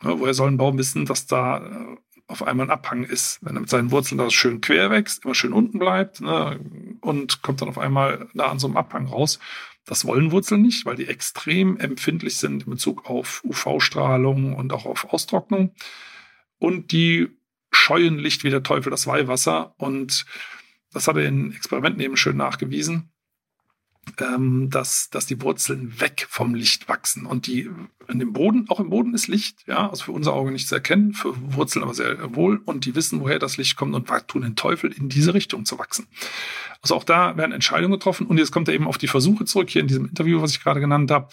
Ne, 0.00 0.20
woher 0.20 0.34
soll 0.34 0.48
ein 0.48 0.56
Baum 0.56 0.78
wissen, 0.78 1.04
dass 1.04 1.26
da 1.26 1.58
äh, 1.66 1.96
auf 2.28 2.44
einmal 2.44 2.66
ein 2.66 2.70
Abhang 2.70 3.02
ist, 3.02 3.40
wenn 3.42 3.56
er 3.56 3.60
mit 3.60 3.68
seinen 3.68 3.90
Wurzeln 3.90 4.18
da 4.18 4.30
schön 4.30 4.60
quer 4.60 4.88
wächst, 4.90 5.24
immer 5.24 5.34
schön 5.34 5.52
unten 5.52 5.80
bleibt 5.80 6.20
ne, 6.20 6.60
und 7.00 7.42
kommt 7.42 7.60
dann 7.60 7.68
auf 7.68 7.78
einmal 7.78 8.28
da 8.34 8.46
an 8.46 8.60
so 8.60 8.68
einem 8.68 8.76
Abhang 8.76 9.06
raus. 9.06 9.40
Das 9.84 10.04
wollen 10.04 10.30
Wurzeln 10.30 10.62
nicht, 10.62 10.86
weil 10.86 10.94
die 10.94 11.08
extrem 11.08 11.76
empfindlich 11.76 12.36
sind 12.36 12.62
in 12.62 12.70
Bezug 12.70 13.10
auf 13.10 13.42
UV-Strahlung 13.44 14.54
und 14.54 14.72
auch 14.72 14.86
auf 14.86 15.12
Austrocknung. 15.12 15.74
Und 16.58 16.92
die 16.92 17.36
scheuen 17.72 18.18
Licht 18.18 18.44
wie 18.44 18.50
der 18.50 18.62
Teufel 18.62 18.90
das 18.90 19.08
Weihwasser. 19.08 19.74
Und 19.76 20.24
das 20.92 21.08
hat 21.08 21.16
er 21.16 21.24
in 21.24 21.52
Experimenten 21.52 22.00
eben 22.00 22.16
schön 22.16 22.36
nachgewiesen 22.36 23.10
ähm, 24.20 24.70
dass, 24.70 25.10
dass 25.10 25.26
die 25.26 25.40
Wurzeln 25.42 26.00
weg 26.00 26.26
vom 26.28 26.54
Licht 26.54 26.88
wachsen. 26.88 27.26
Und 27.26 27.46
die 27.46 27.70
in 28.08 28.18
dem 28.18 28.32
Boden, 28.32 28.66
auch 28.68 28.80
im 28.80 28.90
Boden 28.90 29.14
ist 29.14 29.28
Licht, 29.28 29.66
ja, 29.66 29.90
also 29.90 30.04
für 30.04 30.12
unser 30.12 30.32
Auge 30.32 30.52
nicht 30.52 30.68
zu 30.68 30.74
erkennen, 30.74 31.12
für 31.12 31.34
Wurzeln 31.54 31.82
aber 31.82 31.94
sehr 31.94 32.34
wohl. 32.34 32.60
Und 32.64 32.84
die 32.84 32.94
wissen, 32.94 33.20
woher 33.20 33.38
das 33.38 33.56
Licht 33.56 33.76
kommt 33.76 33.94
und 33.94 34.08
tun 34.28 34.42
den 34.42 34.56
Teufel 34.56 34.92
in 34.92 35.08
diese 35.08 35.34
Richtung 35.34 35.64
zu 35.64 35.78
wachsen. 35.78 36.06
Also 36.82 36.94
auch 36.94 37.04
da 37.04 37.36
werden 37.36 37.52
Entscheidungen 37.52 37.92
getroffen. 37.92 38.26
Und 38.26 38.38
jetzt 38.38 38.52
kommt 38.52 38.68
er 38.68 38.74
eben 38.74 38.86
auf 38.86 38.98
die 38.98 39.08
Versuche 39.08 39.44
zurück, 39.44 39.70
hier 39.70 39.82
in 39.82 39.88
diesem 39.88 40.06
Interview, 40.06 40.40
was 40.40 40.52
ich 40.52 40.62
gerade 40.62 40.80
genannt 40.80 41.10
habe. 41.10 41.28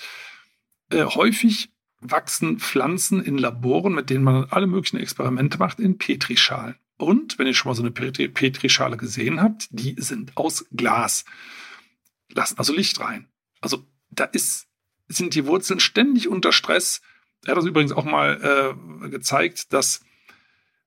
Äh, 0.89 1.05
häufig 1.05 1.69
wachsen 1.99 2.59
Pflanzen 2.59 3.23
in 3.23 3.37
Laboren, 3.37 3.93
mit 3.93 4.09
denen 4.09 4.23
man 4.23 4.45
alle 4.49 4.67
möglichen 4.67 4.97
Experimente 4.97 5.57
macht, 5.57 5.79
in 5.79 5.97
Petrischalen. 5.97 6.75
Und 6.97 7.39
wenn 7.39 7.47
ihr 7.47 7.53
schon 7.53 7.69
mal 7.69 7.75
so 7.75 7.83
eine 7.83 7.91
Petrischale 7.91 8.97
gesehen 8.97 9.41
habt, 9.41 9.67
die 9.71 9.95
sind 9.97 10.35
aus 10.35 10.65
Glas 10.71 11.25
lassen 12.33 12.57
also 12.57 12.73
Licht 12.73 12.99
rein. 12.99 13.27
Also 13.61 13.85
da 14.09 14.25
ist, 14.25 14.67
sind 15.07 15.35
die 15.35 15.45
Wurzeln 15.45 15.79
ständig 15.79 16.27
unter 16.27 16.51
Stress. 16.51 17.01
Er 17.45 17.51
hat 17.51 17.57
das 17.57 17.65
übrigens 17.65 17.91
auch 17.91 18.05
mal 18.05 18.75
äh, 19.03 19.09
gezeigt, 19.09 19.73
dass 19.73 20.01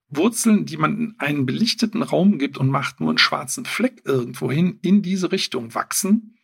Wurzeln, 0.09 0.67
die 0.67 0.76
man 0.76 0.99
in 0.99 1.15
einen 1.19 1.47
belichteten 1.47 2.03
Raum 2.03 2.38
gibt 2.38 2.59
und 2.59 2.69
macht 2.69 3.00
nur 3.00 3.11
einen 3.11 3.19
schwarzen 3.19 3.65
Fleck 3.65 4.03
irgendwohin, 4.05 4.79
in 4.83 5.03
diese 5.03 5.33
Richtung 5.33 5.75
wachsen, 5.75 6.38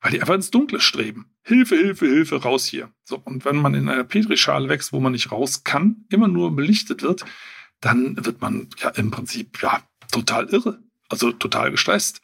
weil 0.00 0.12
die 0.12 0.20
einfach 0.20 0.34
ins 0.34 0.50
Dunkle 0.50 0.80
streben. 0.80 1.26
Hilfe, 1.42 1.76
Hilfe, 1.76 2.06
Hilfe, 2.06 2.42
raus 2.42 2.66
hier. 2.66 2.90
So, 3.04 3.18
und 3.18 3.44
wenn 3.44 3.56
man 3.56 3.74
in 3.74 3.88
einer 3.88 4.04
Petrischale 4.04 4.68
wächst, 4.68 4.92
wo 4.92 5.00
man 5.00 5.12
nicht 5.12 5.30
raus 5.30 5.64
kann, 5.64 6.06
immer 6.08 6.28
nur 6.28 6.56
belichtet 6.56 7.02
wird, 7.02 7.24
dann 7.80 8.24
wird 8.24 8.40
man 8.40 8.68
ja 8.78 8.88
im 8.90 9.10
Prinzip 9.10 9.60
ja 9.62 9.82
total 10.10 10.46
irre, 10.48 10.82
also 11.10 11.32
total 11.32 11.70
gestresst. 11.70 12.22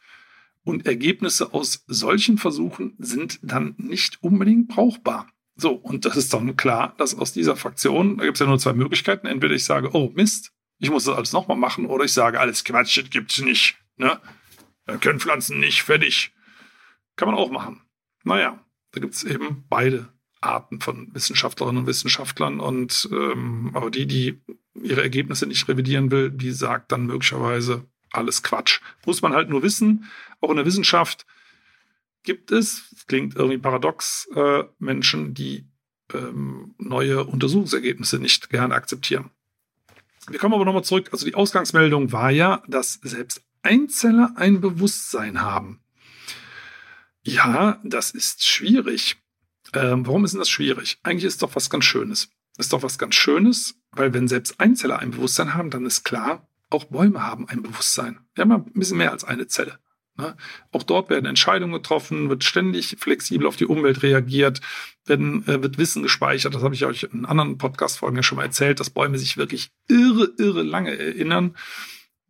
Und 0.63 0.85
Ergebnisse 0.85 1.53
aus 1.53 1.83
solchen 1.87 2.37
Versuchen 2.37 2.95
sind 2.99 3.39
dann 3.41 3.73
nicht 3.77 4.21
unbedingt 4.21 4.67
brauchbar. 4.67 5.27
So, 5.55 5.71
und 5.73 6.05
das 6.05 6.15
ist 6.15 6.33
dann 6.33 6.55
klar, 6.55 6.93
dass 6.97 7.15
aus 7.15 7.33
dieser 7.33 7.55
Fraktion, 7.55 8.17
da 8.17 8.25
gibt 8.25 8.35
es 8.35 8.39
ja 8.39 8.45
nur 8.45 8.59
zwei 8.59 8.73
Möglichkeiten. 8.73 9.27
Entweder 9.27 9.55
ich 9.55 9.65
sage, 9.65 9.89
oh 9.93 10.11
Mist, 10.15 10.51
ich 10.77 10.89
muss 10.89 11.05
das 11.05 11.15
alles 11.15 11.33
nochmal 11.33 11.57
machen, 11.57 11.85
oder 11.85 12.05
ich 12.05 12.13
sage, 12.13 12.39
alles 12.39 12.63
Quatsch, 12.63 12.97
das 12.97 13.09
gibt's 13.09 13.39
nicht. 13.41 13.77
Ne? 13.97 14.19
Wir 14.85 14.97
können 14.97 15.19
Pflanzen 15.19 15.59
nicht, 15.59 15.83
fertig. 15.83 16.33
Kann 17.15 17.27
man 17.27 17.37
auch 17.37 17.51
machen. 17.51 17.81
Naja, 18.23 18.63
da 18.91 18.99
gibt 18.99 19.13
es 19.13 19.23
eben 19.23 19.65
beide 19.69 20.09
Arten 20.41 20.81
von 20.81 21.13
Wissenschaftlerinnen 21.13 21.81
und 21.81 21.87
Wissenschaftlern. 21.87 22.59
Und 22.59 23.07
ähm, 23.11 23.71
aber 23.73 23.91
die, 23.91 24.07
die 24.07 24.41
ihre 24.73 25.01
Ergebnisse 25.01 25.45
nicht 25.45 25.67
revidieren 25.67 26.11
will, 26.11 26.31
die 26.31 26.51
sagt 26.51 26.91
dann 26.91 27.05
möglicherweise, 27.05 27.85
alles 28.11 28.43
Quatsch. 28.43 28.81
Muss 29.05 29.21
man 29.21 29.33
halt 29.33 29.49
nur 29.49 29.63
wissen. 29.63 30.09
Auch 30.39 30.49
in 30.49 30.57
der 30.57 30.65
Wissenschaft 30.65 31.25
gibt 32.23 32.51
es, 32.51 32.83
klingt 33.07 33.35
irgendwie 33.35 33.57
paradox, 33.57 34.27
äh, 34.35 34.63
Menschen, 34.79 35.33
die 35.33 35.67
ähm, 36.13 36.75
neue 36.77 37.23
Untersuchungsergebnisse 37.23 38.19
nicht 38.19 38.49
gerne 38.49 38.75
akzeptieren. 38.75 39.31
Wir 40.27 40.39
kommen 40.39 40.53
aber 40.53 40.65
nochmal 40.65 40.83
zurück. 40.83 41.09
Also 41.11 41.25
die 41.25 41.35
Ausgangsmeldung 41.35 42.11
war 42.11 42.29
ja, 42.29 42.63
dass 42.67 42.99
selbst 43.01 43.43
Einzeller 43.63 44.33
ein 44.35 44.61
Bewusstsein 44.61 45.41
haben. 45.41 45.81
Ja, 47.23 47.79
das 47.83 48.11
ist 48.11 48.45
schwierig. 48.45 49.17
Ähm, 49.73 50.05
warum 50.05 50.25
ist 50.25 50.31
denn 50.31 50.39
das 50.39 50.49
schwierig? 50.49 50.99
Eigentlich 51.03 51.25
ist 51.25 51.41
doch 51.41 51.55
was 51.55 51.69
ganz 51.69 51.85
Schönes. 51.85 52.29
Ist 52.57 52.73
doch 52.73 52.83
was 52.83 52.97
ganz 52.97 53.15
Schönes, 53.15 53.75
weil 53.91 54.13
wenn 54.13 54.27
selbst 54.27 54.59
Einzeller 54.59 54.99
ein 54.99 55.11
Bewusstsein 55.11 55.53
haben, 55.53 55.69
dann 55.69 55.85
ist 55.85 56.03
klar, 56.03 56.47
auch 56.71 56.85
Bäume 56.85 57.25
haben 57.25 57.47
ein 57.47 57.61
Bewusstsein. 57.61 58.19
Wir 58.35 58.43
haben 58.43 58.51
ein 58.51 58.73
bisschen 58.73 58.97
mehr 58.97 59.11
als 59.11 59.23
eine 59.23 59.47
Zelle. 59.47 59.79
Ne? 60.17 60.35
Auch 60.71 60.83
dort 60.83 61.09
werden 61.09 61.25
Entscheidungen 61.25 61.73
getroffen, 61.73 62.29
wird 62.29 62.43
ständig 62.43 62.97
flexibel 62.99 63.47
auf 63.47 63.55
die 63.55 63.65
Umwelt 63.65 64.03
reagiert, 64.03 64.61
werden, 65.05 65.47
äh, 65.47 65.61
wird 65.61 65.77
Wissen 65.77 66.03
gespeichert. 66.03 66.53
Das 66.53 66.63
habe 66.63 66.75
ich 66.75 66.85
euch 66.85 67.03
in 67.11 67.25
anderen 67.25 67.57
Podcast-Folgen 67.57 68.17
ja 68.17 68.23
schon 68.23 68.37
mal 68.37 68.45
erzählt, 68.45 68.79
dass 68.79 68.89
Bäume 68.89 69.17
sich 69.17 69.37
wirklich 69.37 69.71
irre, 69.87 70.33
irre 70.37 70.63
lange 70.63 70.97
erinnern 70.97 71.55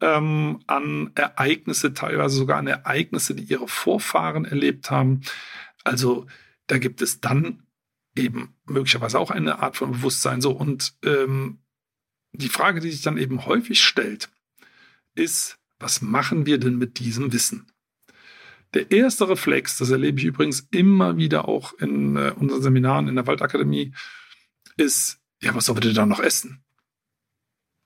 ähm, 0.01 0.59
an 0.67 1.11
Ereignisse, 1.15 1.93
teilweise 1.93 2.35
sogar 2.35 2.57
an 2.57 2.67
Ereignisse, 2.67 3.35
die 3.35 3.43
ihre 3.43 3.67
Vorfahren 3.67 4.45
erlebt 4.45 4.91
haben. 4.91 5.21
Also 5.83 6.25
da 6.67 6.77
gibt 6.77 7.01
es 7.01 7.21
dann 7.21 7.63
eben 8.15 8.55
möglicherweise 8.65 9.19
auch 9.19 9.31
eine 9.31 9.59
Art 9.59 9.77
von 9.77 9.91
Bewusstsein. 9.91 10.41
So 10.41 10.51
und 10.51 10.93
ähm, 11.03 11.59
die 12.33 12.49
Frage, 12.49 12.79
die 12.79 12.91
sich 12.91 13.01
dann 13.01 13.17
eben 13.17 13.45
häufig 13.45 13.83
stellt, 13.83 14.29
ist, 15.15 15.57
was 15.79 16.01
machen 16.01 16.45
wir 16.45 16.57
denn 16.57 16.77
mit 16.77 16.99
diesem 16.99 17.33
Wissen? 17.33 17.67
Der 18.73 18.91
erste 18.91 19.27
Reflex, 19.27 19.77
das 19.77 19.89
erlebe 19.89 20.19
ich 20.19 20.25
übrigens 20.25 20.67
immer 20.71 21.17
wieder 21.17 21.47
auch 21.47 21.73
in 21.73 22.15
äh, 22.15 22.33
unseren 22.37 22.61
Seminaren 22.61 23.07
in 23.09 23.15
der 23.15 23.27
Waldakademie, 23.27 23.93
ist, 24.77 25.19
ja, 25.41 25.53
was 25.53 25.65
soll 25.65 25.75
wir 25.75 25.81
denn 25.81 25.93
da 25.93 26.05
noch 26.05 26.21
essen? 26.21 26.63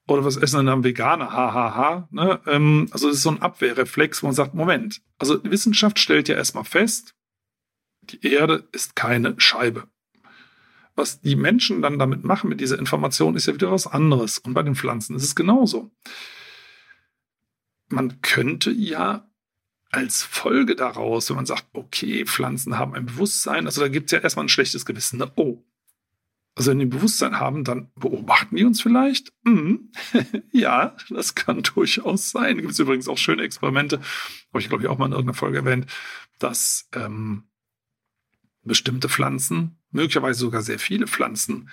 Oder 0.08 0.24
was 0.24 0.38
essen 0.38 0.58
denn 0.58 0.66
dann 0.68 0.84
Veganer? 0.84 1.32
Hahaha. 1.32 1.54
Ha, 1.54 1.76
ha. 1.76 2.08
Ne? 2.12 2.40
Ähm, 2.46 2.88
also 2.92 3.10
es 3.10 3.18
ist 3.18 3.24
so 3.24 3.32
ein 3.32 3.42
Abwehrreflex, 3.42 4.22
wo 4.22 4.28
man 4.28 4.36
sagt, 4.36 4.54
Moment, 4.54 5.02
also 5.18 5.44
Wissenschaft 5.44 5.98
stellt 5.98 6.28
ja 6.28 6.36
erstmal 6.36 6.66
fest, 6.66 7.16
die 8.02 8.22
Erde 8.22 8.68
ist 8.72 8.96
keine 8.96 9.34
Scheibe. 9.40 9.88
Was 10.96 11.20
die 11.20 11.36
Menschen 11.36 11.82
dann 11.82 12.00
damit 12.00 12.24
machen 12.24 12.50
mit 12.50 12.62
dieser 12.62 12.80
Information, 12.80 13.36
ist 13.36 13.48
ja 13.48 13.54
wieder 13.54 13.72
was 13.72 13.88
anderes. 13.88 14.40
Und 14.40 14.54
bei 14.54 14.64
den 14.64 14.76
Pflanzen 14.76 15.16
ist 15.16 15.24
es 15.24 15.36
genauso. 15.36 15.92
Man 17.90 18.22
könnte 18.22 18.72
ja 18.72 19.30
als 19.92 20.24
Folge 20.24 20.76
daraus, 20.76 21.30
wenn 21.30 21.36
man 21.36 21.46
sagt, 21.46 21.68
okay, 21.74 22.26
Pflanzen 22.26 22.78
haben 22.78 22.94
ein 22.94 23.06
Bewusstsein, 23.06 23.66
also 23.66 23.82
da 23.82 23.88
gibt 23.88 24.08
es 24.08 24.12
ja 24.12 24.20
erstmal 24.20 24.46
ein 24.46 24.50
schlechtes 24.50 24.86
Gewissen. 24.86 25.20
Ne? 25.20 25.32
Oh, 25.36 25.64
also 26.56 26.72
wenn 26.72 26.80
die 26.80 26.86
Bewusstsein 26.86 27.40
haben, 27.40 27.66
dann 27.66 27.92
beobachten 27.96 28.56
die 28.56 28.64
uns 28.64 28.82
vielleicht. 28.82 29.34
Mhm. 29.44 29.92
ja, 30.52 30.96
das 31.10 31.36
kann 31.36 31.64
durchaus 31.64 32.32
sein. 32.32 32.58
Gibt 32.58 32.72
es 32.72 32.80
übrigens 32.80 33.10
auch 33.10 33.18
schöne 33.18 33.44
Experimente, 33.44 34.00
habe 34.50 34.62
ich 34.62 34.70
glaube 34.70 34.84
ich 34.84 34.90
auch 34.90 34.98
mal 34.98 35.08
in 35.08 35.12
irgendeiner 35.12 35.38
Folge 35.38 35.58
erwähnt, 35.58 35.88
dass 36.40 36.88
ähm, 36.94 37.44
bestimmte 38.64 39.10
Pflanzen, 39.10 39.78
möglicherweise 39.96 40.42
sogar 40.42 40.62
sehr 40.62 40.78
viele 40.78 41.08
Pflanzen, 41.08 41.70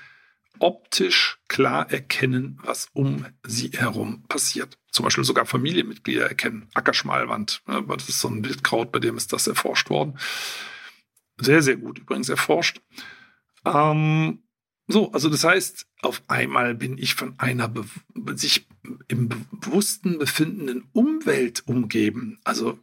optisch 0.59 1.39
klar 1.49 1.91
erkennen, 1.91 2.59
was 2.63 2.89
um 2.93 3.27
sie 3.45 3.71
herum 3.71 4.23
passiert. 4.29 4.79
Zum 4.91 5.05
Beispiel 5.05 5.25
sogar 5.25 5.45
Familienmitglieder 5.45 6.29
erkennen. 6.29 6.69
Ackerschmalwand, 6.75 7.63
ne, 7.67 7.85
das 7.89 8.09
ist 8.09 8.21
so 8.21 8.29
ein 8.29 8.45
Wildkraut, 8.45 8.93
bei 8.93 9.01
dem 9.01 9.17
ist 9.17 9.33
das 9.33 9.47
erforscht 9.47 9.91
worden. 9.91 10.19
Sehr, 11.41 11.63
sehr 11.63 11.77
gut 11.77 11.99
übrigens 11.99 12.29
erforscht. 12.29 12.81
Ähm, 13.65 14.43
so, 14.87 15.11
also 15.13 15.29
das 15.29 15.45
heißt, 15.45 15.87
auf 16.03 16.23
einmal 16.29 16.75
bin 16.75 16.99
ich 16.99 17.15
von 17.15 17.35
einer 17.39 17.69
be 17.69 17.85
sich 18.35 18.67
im 19.09 19.29
bewussten 19.29 20.19
befindenden 20.19 20.85
Umwelt 20.93 21.67
umgeben. 21.67 22.39
Also 22.45 22.79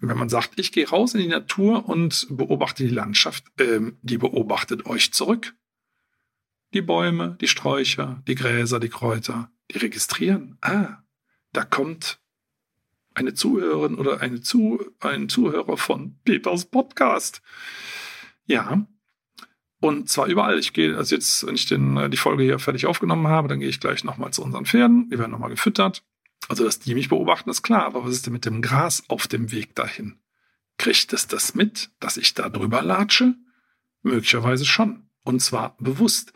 wenn 0.00 0.16
man 0.16 0.28
sagt, 0.28 0.58
ich 0.58 0.72
gehe 0.72 0.88
raus 0.88 1.14
in 1.14 1.20
die 1.20 1.28
Natur 1.28 1.88
und 1.88 2.26
beobachte 2.30 2.84
die 2.84 2.94
Landschaft, 2.94 3.44
ähm, 3.58 3.98
die 4.02 4.18
beobachtet 4.18 4.86
euch 4.86 5.12
zurück. 5.12 5.54
Die 6.72 6.82
Bäume, 6.82 7.36
die 7.40 7.48
Sträucher, 7.48 8.22
die 8.28 8.36
Gräser, 8.36 8.78
die 8.78 8.88
Kräuter, 8.88 9.50
die 9.72 9.78
registrieren. 9.78 10.56
Ah, 10.60 10.98
da 11.52 11.64
kommt 11.64 12.20
eine 13.14 13.34
Zuhörerin 13.34 13.96
oder 13.96 14.20
eine 14.20 14.40
Zu 14.40 14.80
ein 15.00 15.28
Zuhörer 15.28 15.76
von 15.76 16.18
Peters 16.24 16.64
Podcast. 16.66 17.42
Ja. 18.46 18.86
Und 19.80 20.08
zwar 20.08 20.26
überall. 20.26 20.58
Ich 20.58 20.72
gehe, 20.72 20.96
also 20.96 21.14
jetzt, 21.14 21.46
wenn 21.46 21.54
ich 21.54 21.66
den, 21.66 22.10
die 22.10 22.16
Folge 22.16 22.44
hier 22.44 22.58
fertig 22.58 22.86
aufgenommen 22.86 23.26
habe, 23.28 23.48
dann 23.48 23.60
gehe 23.60 23.68
ich 23.68 23.80
gleich 23.80 24.04
nochmal 24.04 24.32
zu 24.32 24.42
unseren 24.42 24.66
Pferden. 24.66 25.08
Die 25.10 25.18
werden 25.18 25.30
nochmal 25.32 25.50
gefüttert. 25.50 26.04
Also, 26.50 26.64
dass 26.64 26.80
die 26.80 26.96
mich 26.96 27.08
beobachten, 27.08 27.48
ist 27.48 27.62
klar. 27.62 27.84
Aber 27.84 28.04
was 28.04 28.10
ist 28.10 28.26
denn 28.26 28.32
mit 28.32 28.44
dem 28.44 28.60
Gras 28.60 29.04
auf 29.06 29.28
dem 29.28 29.52
Weg 29.52 29.76
dahin? 29.76 30.16
Kriegt 30.78 31.12
es 31.12 31.28
das 31.28 31.54
mit, 31.54 31.90
dass 32.00 32.16
ich 32.16 32.34
da 32.34 32.48
drüber 32.48 32.82
latsche? 32.82 33.36
Möglicherweise 34.02 34.64
schon. 34.64 35.04
Und 35.22 35.40
zwar 35.42 35.76
bewusst. 35.78 36.32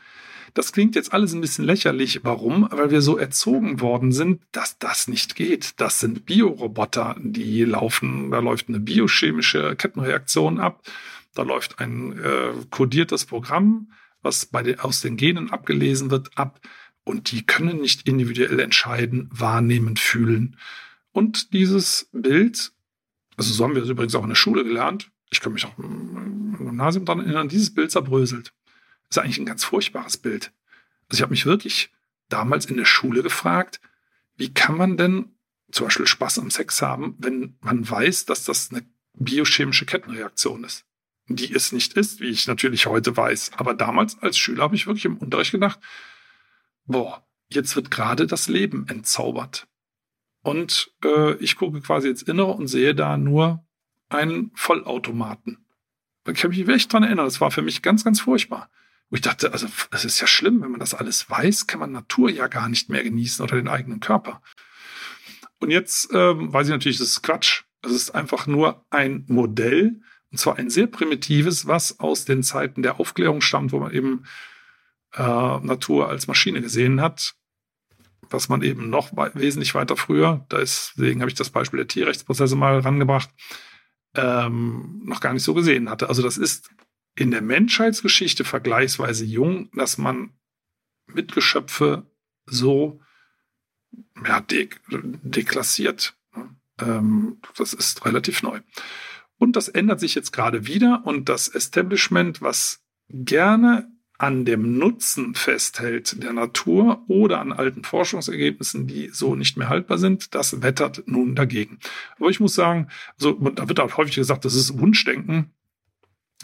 Das 0.54 0.72
klingt 0.72 0.94
jetzt 0.94 1.12
alles 1.12 1.32
ein 1.32 1.40
bisschen 1.40 1.64
lächerlich. 1.64 2.20
Warum? 2.22 2.68
Weil 2.70 2.92
wir 2.92 3.02
so 3.02 3.18
erzogen 3.18 3.80
worden 3.80 4.12
sind, 4.12 4.40
dass 4.52 4.78
das 4.78 5.08
nicht 5.08 5.34
geht. 5.34 5.80
Das 5.80 5.98
sind 5.98 6.26
Bioroboter, 6.26 7.16
die 7.18 7.64
laufen, 7.64 8.30
da 8.30 8.38
läuft 8.38 8.68
eine 8.68 8.78
biochemische 8.78 9.74
Kettenreaktion 9.74 10.60
ab. 10.60 10.84
Da 11.34 11.42
läuft 11.42 11.80
ein 11.80 12.16
äh, 12.20 12.52
kodiertes 12.70 13.24
Programm, 13.24 13.90
was 14.22 14.46
bei 14.46 14.62
den, 14.62 14.78
aus 14.78 15.00
den 15.00 15.16
Genen 15.16 15.50
abgelesen 15.50 16.12
wird, 16.12 16.30
ab 16.38 16.60
und 17.04 17.30
die 17.30 17.46
können 17.46 17.80
nicht 17.80 18.08
individuell 18.08 18.60
entscheiden, 18.60 19.28
wahrnehmen, 19.30 19.96
fühlen. 19.96 20.56
Und 21.12 21.52
dieses 21.52 22.08
Bild, 22.12 22.72
also 23.36 23.52
so 23.52 23.64
haben 23.64 23.74
wir 23.74 23.82
es 23.82 23.88
übrigens 23.88 24.14
auch 24.14 24.22
in 24.22 24.30
der 24.30 24.36
Schule 24.36 24.64
gelernt, 24.64 25.10
ich 25.30 25.40
kann 25.40 25.52
mich 25.52 25.64
auch 25.66 25.78
im 25.78 26.56
Gymnasium 26.56 27.04
daran 27.04 27.24
erinnern, 27.24 27.48
dieses 27.48 27.74
Bild 27.74 27.90
zerbröselt. 27.90 28.52
Ist 29.10 29.18
eigentlich 29.18 29.38
ein 29.38 29.46
ganz 29.46 29.64
furchtbares 29.64 30.16
Bild. 30.16 30.52
Also 31.08 31.18
ich 31.18 31.22
habe 31.22 31.30
mich 31.30 31.46
wirklich 31.46 31.90
damals 32.28 32.66
in 32.66 32.76
der 32.76 32.84
Schule 32.84 33.22
gefragt, 33.22 33.80
wie 34.36 34.52
kann 34.52 34.76
man 34.76 34.96
denn 34.96 35.34
zum 35.70 35.86
Beispiel 35.86 36.06
Spaß 36.06 36.38
am 36.38 36.50
Sex 36.50 36.82
haben, 36.82 37.16
wenn 37.18 37.56
man 37.60 37.88
weiß, 37.88 38.26
dass 38.26 38.44
das 38.44 38.70
eine 38.70 38.84
biochemische 39.14 39.86
Kettenreaktion 39.86 40.64
ist? 40.64 40.84
Die 41.26 41.52
es 41.54 41.72
nicht 41.72 41.94
ist, 41.94 42.20
wie 42.20 42.28
ich 42.28 42.46
natürlich 42.46 42.86
heute 42.86 43.16
weiß. 43.16 43.52
Aber 43.56 43.74
damals 43.74 44.18
als 44.20 44.36
Schüler 44.36 44.64
habe 44.64 44.76
ich 44.76 44.86
wirklich 44.86 45.04
im 45.04 45.16
Unterricht 45.16 45.52
gedacht, 45.52 45.80
boah, 46.86 47.26
jetzt 47.48 47.76
wird 47.76 47.90
gerade 47.90 48.26
das 48.26 48.48
Leben 48.48 48.86
entzaubert. 48.88 49.66
Und 50.42 50.92
äh, 51.04 51.34
ich 51.36 51.56
gucke 51.56 51.80
quasi 51.80 52.08
ins 52.08 52.22
Innere 52.22 52.52
und 52.52 52.68
sehe 52.68 52.94
da 52.94 53.16
nur 53.16 53.64
einen 54.08 54.50
Vollautomaten. 54.54 55.66
Da 56.24 56.32
kann 56.32 56.52
ich 56.52 56.58
mich 56.58 56.74
echt 56.74 56.92
dran 56.92 57.02
erinnern. 57.02 57.26
Das 57.26 57.40
war 57.40 57.50
für 57.50 57.62
mich 57.62 57.82
ganz, 57.82 58.04
ganz 58.04 58.20
furchtbar. 58.20 58.70
Wo 59.10 59.16
ich 59.16 59.22
dachte, 59.22 59.52
also 59.52 59.66
es 59.90 60.04
ist 60.04 60.20
ja 60.20 60.26
schlimm, 60.26 60.62
wenn 60.62 60.70
man 60.70 60.80
das 60.80 60.94
alles 60.94 61.28
weiß, 61.28 61.66
kann 61.66 61.80
man 61.80 61.92
Natur 61.92 62.30
ja 62.30 62.46
gar 62.48 62.68
nicht 62.68 62.88
mehr 62.88 63.02
genießen 63.02 63.42
oder 63.42 63.56
den 63.56 63.68
eigenen 63.68 64.00
Körper. 64.00 64.42
Und 65.60 65.70
jetzt 65.70 66.08
ähm, 66.12 66.52
weiß 66.52 66.66
ich 66.66 66.72
natürlich, 66.72 66.98
das 66.98 67.08
ist 67.08 67.22
Quatsch. 67.22 67.62
Es 67.82 67.92
ist 67.92 68.14
einfach 68.14 68.46
nur 68.46 68.84
ein 68.90 69.24
Modell, 69.28 70.00
und 70.30 70.38
zwar 70.38 70.56
ein 70.56 70.68
sehr 70.68 70.86
primitives, 70.86 71.66
was 71.66 72.00
aus 72.00 72.24
den 72.24 72.42
Zeiten 72.42 72.82
der 72.82 72.98
Aufklärung 72.98 73.40
stammt, 73.40 73.72
wo 73.72 73.78
man 73.78 73.92
eben 73.92 74.24
äh, 75.16 75.58
Natur 75.58 76.08
als 76.08 76.26
Maschine 76.26 76.60
gesehen 76.60 77.00
hat, 77.00 77.34
was 78.30 78.48
man 78.48 78.62
eben 78.62 78.90
noch 78.90 79.12
wesentlich 79.34 79.74
weiter 79.74 79.96
früher, 79.96 80.46
deswegen 80.50 81.20
habe 81.20 81.30
ich 81.30 81.36
das 81.36 81.50
Beispiel 81.50 81.78
der 81.78 81.88
Tierrechtsprozesse 81.88 82.56
mal 82.56 82.80
rangebracht, 82.80 83.30
ähm, 84.14 85.02
noch 85.04 85.20
gar 85.20 85.32
nicht 85.32 85.42
so 85.42 85.54
gesehen 85.54 85.90
hatte. 85.90 86.08
Also 86.08 86.22
das 86.22 86.36
ist 86.36 86.70
in 87.16 87.30
der 87.30 87.42
Menschheitsgeschichte 87.42 88.44
vergleichsweise 88.44 89.24
jung, 89.24 89.70
dass 89.72 89.98
man 89.98 90.30
Mitgeschöpfe 91.06 92.06
so 92.46 93.00
ja, 94.26 94.40
de 94.40 94.68
deklassiert. 94.92 96.16
Ähm, 96.80 97.40
das 97.56 97.72
ist 97.72 98.04
relativ 98.04 98.42
neu. 98.42 98.60
Und 99.36 99.56
das 99.56 99.68
ändert 99.68 100.00
sich 100.00 100.14
jetzt 100.14 100.32
gerade 100.32 100.66
wieder 100.66 101.02
und 101.04 101.28
das 101.28 101.48
Establishment, 101.48 102.40
was 102.42 102.82
gerne 103.08 103.93
an 104.18 104.44
dem 104.44 104.78
Nutzen 104.78 105.34
festhält 105.34 106.22
der 106.22 106.32
Natur 106.32 107.02
oder 107.08 107.40
an 107.40 107.52
alten 107.52 107.82
Forschungsergebnissen, 107.82 108.86
die 108.86 109.10
so 109.12 109.34
nicht 109.34 109.56
mehr 109.56 109.68
haltbar 109.68 109.98
sind, 109.98 110.34
das 110.34 110.62
wettert 110.62 111.02
nun 111.06 111.34
dagegen. 111.34 111.78
Aber 112.18 112.30
ich 112.30 112.40
muss 112.40 112.54
sagen, 112.54 112.88
also 113.18 113.32
da 113.32 113.68
wird 113.68 113.80
auch 113.80 113.96
häufig 113.96 114.14
gesagt, 114.14 114.44
das 114.44 114.54
ist 114.54 114.78
Wunschdenken, 114.78 115.52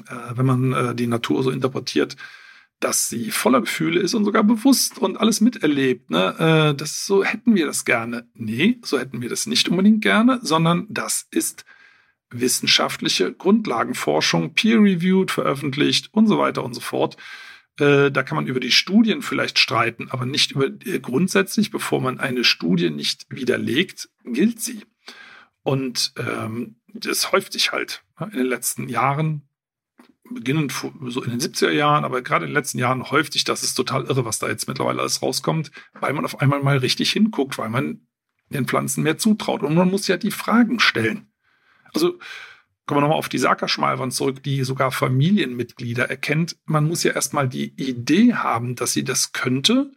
äh, 0.09 0.15
wenn 0.35 0.47
man 0.47 0.73
äh, 0.73 0.95
die 0.95 1.07
Natur 1.07 1.43
so 1.43 1.51
interpretiert, 1.51 2.17
dass 2.81 3.09
sie 3.09 3.31
voller 3.31 3.61
Gefühle 3.61 4.01
ist 4.01 4.15
und 4.15 4.25
sogar 4.25 4.43
bewusst 4.43 4.99
und 4.99 5.21
alles 5.21 5.41
miterlebt. 5.41 6.11
Ne? 6.11 6.73
Äh, 6.73 6.75
das 6.75 7.07
so 7.07 7.23
hätten 7.23 7.55
wir 7.55 7.67
das 7.67 7.85
gerne. 7.85 8.27
Nee, 8.35 8.79
so 8.83 8.99
hätten 8.99 9.23
wir 9.23 9.29
das 9.29 9.47
nicht 9.47 9.69
unbedingt 9.69 10.01
gerne, 10.01 10.41
sondern 10.43 10.87
das 10.89 11.29
ist 11.31 11.65
wissenschaftliche 12.31 13.33
Grundlagenforschung, 13.33 14.55
peer-reviewed, 14.55 15.31
veröffentlicht 15.31 16.09
und 16.13 16.27
so 16.27 16.39
weiter 16.39 16.65
und 16.65 16.75
so 16.75 16.81
fort. 16.81 17.17
Äh, 17.81 18.11
da 18.11 18.23
kann 18.23 18.37
man 18.37 18.47
über 18.47 18.61
die 18.61 18.73
Studien 18.73 19.23
vielleicht 19.23 19.59
streiten, 19.59 20.09
aber 20.11 20.27
nicht 20.27 20.53
über 20.53 20.67
äh, 20.67 21.01
grundsätzlich, 21.01 21.71
bevor 21.71 22.01
man 22.01 22.21
eine 22.21 22.45
Studie 22.45 22.91
nicht 22.91 23.27
widerlegt, 23.31 24.11
gilt 24.25 24.61
sie. 24.61 24.83
Und 25.63 26.13
ähm, 26.19 26.77
das 26.93 27.33
häuft 27.33 27.53
sich 27.53 27.73
halt 27.73 28.05
ne, 28.19 28.29
in 28.33 28.39
den 28.39 28.47
letzten 28.47 28.89
Jahren, 28.89 29.49
beginnend 30.31 30.73
so 30.73 31.23
in 31.23 31.31
den 31.31 31.41
70er 31.41 31.71
Jahren, 31.71 32.05
aber 32.05 32.23
gerade 32.23 32.45
in 32.45 32.51
den 32.51 32.55
letzten 32.55 32.79
Jahren 32.79 33.11
häuft 33.11 33.33
sich 33.33 33.45
das, 33.45 33.63
ist 33.63 33.75
total 33.75 34.05
irre, 34.05 34.25
was 34.25 34.39
da 34.39 34.49
jetzt 34.49 34.69
mittlerweile 34.69 35.01
alles 35.01 35.23
rauskommt, 35.23 35.73
weil 35.95 36.13
man 36.13 36.25
auf 36.25 36.41
einmal 36.41 36.63
mal 36.63 36.79
richtig 36.79 37.11
hinguckt, 37.11 37.59
weil 37.59 37.71
man 37.71 38.07
den 38.51 38.67
Pflanzen 38.67 39.03
mehr 39.03 39.19
zutraut. 39.19 39.63
Und 39.63 39.75
man 39.75 39.91
muss 39.91 40.07
ja 40.07 40.17
die 40.17 40.31
Fragen 40.31 40.81
stellen. 40.81 41.33
Also 41.95 42.19
kommen 42.87 42.99
wir 42.99 43.03
nochmal 43.03 43.19
auf 43.19 43.29
die 43.29 43.39
Sackerschmalwand 43.39 44.13
zurück, 44.13 44.43
die 44.43 44.65
sogar 44.65 44.91
Familienmitglieder 44.91 46.09
erkennt. 46.11 46.57
Man 46.65 46.87
muss 46.87 47.03
ja 47.03 47.13
erstmal 47.13 47.49
die 47.49 47.73
Idee 47.81 48.35
haben, 48.35 48.75
dass 48.75 48.93
sie 48.93 49.05
das 49.05 49.33
könnte. 49.33 49.93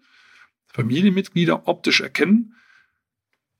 Familienmitglieder 0.67 1.67
optisch 1.67 2.01
erkennen. 2.01 2.55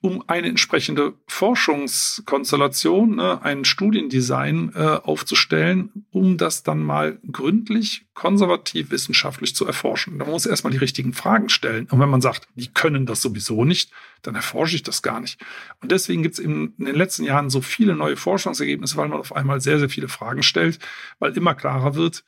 Um 0.04 0.22
eine 0.28 0.50
entsprechende 0.50 1.14
Forschungskonstellation, 1.28 3.16
ne, 3.16 3.42
ein 3.42 3.64
Studiendesign 3.64 4.74
äh, 4.76 5.00
aufzustellen, 5.02 6.06
um 6.12 6.38
das 6.38 6.62
dann 6.62 6.84
mal 6.84 7.20
gründlich, 7.32 8.06
konservativ, 8.14 8.92
wissenschaftlich 8.92 9.56
zu 9.56 9.66
erforschen. 9.66 10.20
Da 10.20 10.26
muss 10.26 10.46
erstmal 10.46 10.72
die 10.72 10.80
richtigen 10.80 11.14
Fragen 11.14 11.48
stellen. 11.48 11.88
Und 11.90 12.02
wenn 12.02 12.10
man 12.10 12.20
sagt, 12.20 12.50
die 12.56 12.68
können 12.68 13.06
das 13.06 13.22
sowieso 13.22 13.64
nicht, 13.64 13.94
dann 14.24 14.36
erforsche 14.36 14.76
ich 14.76 14.84
das 14.84 15.04
gar 15.04 15.22
nicht. 15.22 15.40
Und 15.80 15.94
deswegen 15.94 16.22
gibt 16.22 16.34
es 16.34 16.40
in, 16.40 16.74
in 16.78 16.84
den 16.84 16.96
letzten 16.96 17.24
Jahren 17.24 17.50
so 17.50 17.62
viele 17.62 17.96
neue 17.96 18.18
Forschungsergebnisse, 18.18 18.98
weil 18.98 19.08
man 19.08 19.20
auf 19.20 19.34
einmal 19.34 19.62
sehr, 19.62 19.80
sehr 19.80 19.90
viele 19.90 20.10
Fragen 20.10 20.44
stellt, 20.44 20.80
weil 21.20 21.32
immer 21.38 21.56
klarer 21.56 21.96
wird, 21.96 22.26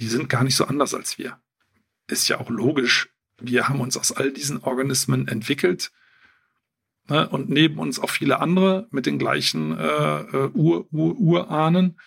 die 0.00 0.08
sind 0.08 0.28
gar 0.28 0.42
nicht 0.42 0.56
so 0.56 0.64
anders 0.64 0.92
als 0.92 1.18
wir. 1.18 1.38
Ist 2.08 2.26
ja 2.26 2.40
auch 2.40 2.50
logisch. 2.50 3.10
Wir 3.40 3.68
haben 3.68 3.80
uns 3.80 3.96
aus 3.96 4.10
all 4.10 4.32
diesen 4.32 4.58
Organismen 4.64 5.28
entwickelt 5.28 5.92
Ne? 7.08 7.28
Und 7.28 7.48
neben 7.48 7.78
uns 7.78 7.98
auch 7.98 8.10
viele 8.10 8.40
andere 8.40 8.88
mit 8.90 9.06
den 9.06 9.18
gleichen 9.18 9.76
äh, 9.78 10.20
äh, 10.20 10.50
Ur, 10.54 10.86
Ur, 10.92 11.16
Urahnen. 11.18 11.98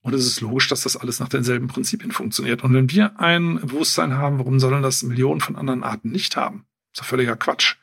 Und 0.00 0.14
es 0.14 0.26
ist 0.26 0.40
logisch, 0.40 0.68
dass 0.68 0.82
das 0.82 0.96
alles 0.96 1.20
nach 1.20 1.28
denselben 1.28 1.68
Prinzipien 1.68 2.12
funktioniert. 2.12 2.64
Und 2.64 2.72
wenn 2.72 2.90
wir 2.90 3.20
ein 3.20 3.56
Bewusstsein 3.56 4.16
haben, 4.16 4.38
warum 4.38 4.60
sollen 4.60 4.82
das 4.82 5.02
Millionen 5.02 5.40
von 5.40 5.56
anderen 5.56 5.82
Arten 5.82 6.10
nicht 6.10 6.36
haben? 6.36 6.66
Das 6.92 7.00
ist 7.00 7.00
doch 7.00 7.08
völliger 7.10 7.36
Quatsch. 7.36 7.76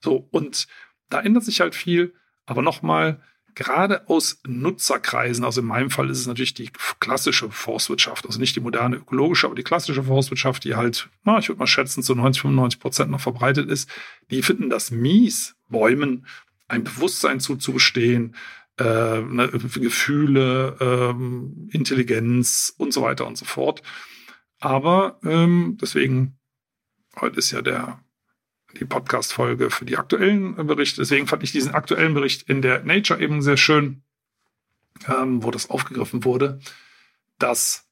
So, 0.00 0.28
und 0.30 0.66
da 1.08 1.20
ändert 1.20 1.44
sich 1.44 1.60
halt 1.60 1.74
viel. 1.74 2.12
Aber 2.46 2.60
nochmal, 2.60 3.22
gerade 3.54 4.08
aus 4.08 4.40
Nutzerkreisen, 4.46 5.44
also 5.44 5.60
in 5.60 5.66
meinem 5.66 5.90
Fall 5.90 6.10
ist 6.10 6.18
es 6.18 6.26
natürlich 6.26 6.54
die 6.54 6.70
klassische 7.00 7.50
Forstwirtschaft, 7.50 8.26
also 8.26 8.38
nicht 8.38 8.56
die 8.56 8.60
moderne 8.60 8.96
ökologische, 8.96 9.46
aber 9.46 9.54
die 9.54 9.62
klassische 9.62 10.02
Forstwirtschaft, 10.02 10.64
die 10.64 10.74
halt, 10.74 11.08
na, 11.24 11.38
ich 11.38 11.48
würde 11.48 11.60
mal 11.60 11.66
schätzen, 11.66 12.02
zu 12.02 12.14
90, 12.14 12.42
95 12.42 12.80
Prozent 12.80 13.10
noch 13.10 13.20
verbreitet 13.20 13.70
ist, 13.70 13.88
die 14.30 14.42
finden 14.42 14.70
das 14.70 14.90
mies, 14.90 15.56
Bäumen 15.68 16.26
ein 16.68 16.84
Bewusstsein 16.84 17.40
zuzugestehen, 17.40 18.34
äh, 18.78 19.20
ne, 19.20 19.48
Gefühle, 19.48 20.76
ähm, 20.80 21.68
Intelligenz 21.72 22.74
und 22.76 22.92
so 22.92 23.02
weiter 23.02 23.26
und 23.26 23.36
so 23.36 23.44
fort. 23.44 23.82
Aber 24.60 25.18
ähm, 25.24 25.78
deswegen, 25.80 26.38
heute 27.20 27.38
ist 27.38 27.50
ja 27.50 27.62
der 27.62 28.00
die 28.78 28.84
Podcast-Folge 28.84 29.70
für 29.70 29.84
die 29.84 29.96
aktuellen 29.96 30.54
Berichte. 30.66 31.00
Deswegen 31.00 31.26
fand 31.26 31.42
ich 31.42 31.52
diesen 31.52 31.74
aktuellen 31.74 32.14
Bericht 32.14 32.48
in 32.48 32.62
der 32.62 32.82
Nature 32.82 33.20
eben 33.20 33.42
sehr 33.42 33.56
schön, 33.56 34.02
ähm, 35.08 35.42
wo 35.42 35.50
das 35.50 35.70
aufgegriffen 35.70 36.24
wurde, 36.24 36.60
dass 37.38 37.88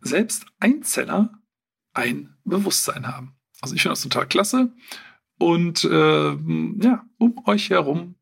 selbst 0.00 0.46
Einzeller 0.60 1.30
ein 1.92 2.36
Bewusstsein 2.44 3.06
haben. 3.06 3.36
Also 3.60 3.74
ich 3.74 3.82
finde 3.82 3.92
das 3.92 4.02
total 4.02 4.26
klasse. 4.26 4.72
Und 5.38 5.84
äh, 5.84 6.32
ja, 6.34 7.04
um 7.18 7.46
euch 7.46 7.70
herum 7.70 8.14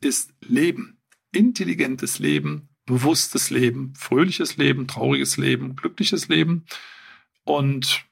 ist 0.00 0.32
Leben. 0.40 1.00
Intelligentes 1.32 2.18
Leben, 2.18 2.70
bewusstes 2.86 3.50
Leben, 3.50 3.94
fröhliches 3.94 4.56
Leben, 4.56 4.88
trauriges 4.88 5.36
Leben, 5.36 5.76
glückliches 5.76 6.28
Leben. 6.28 6.64
Und 7.44 8.04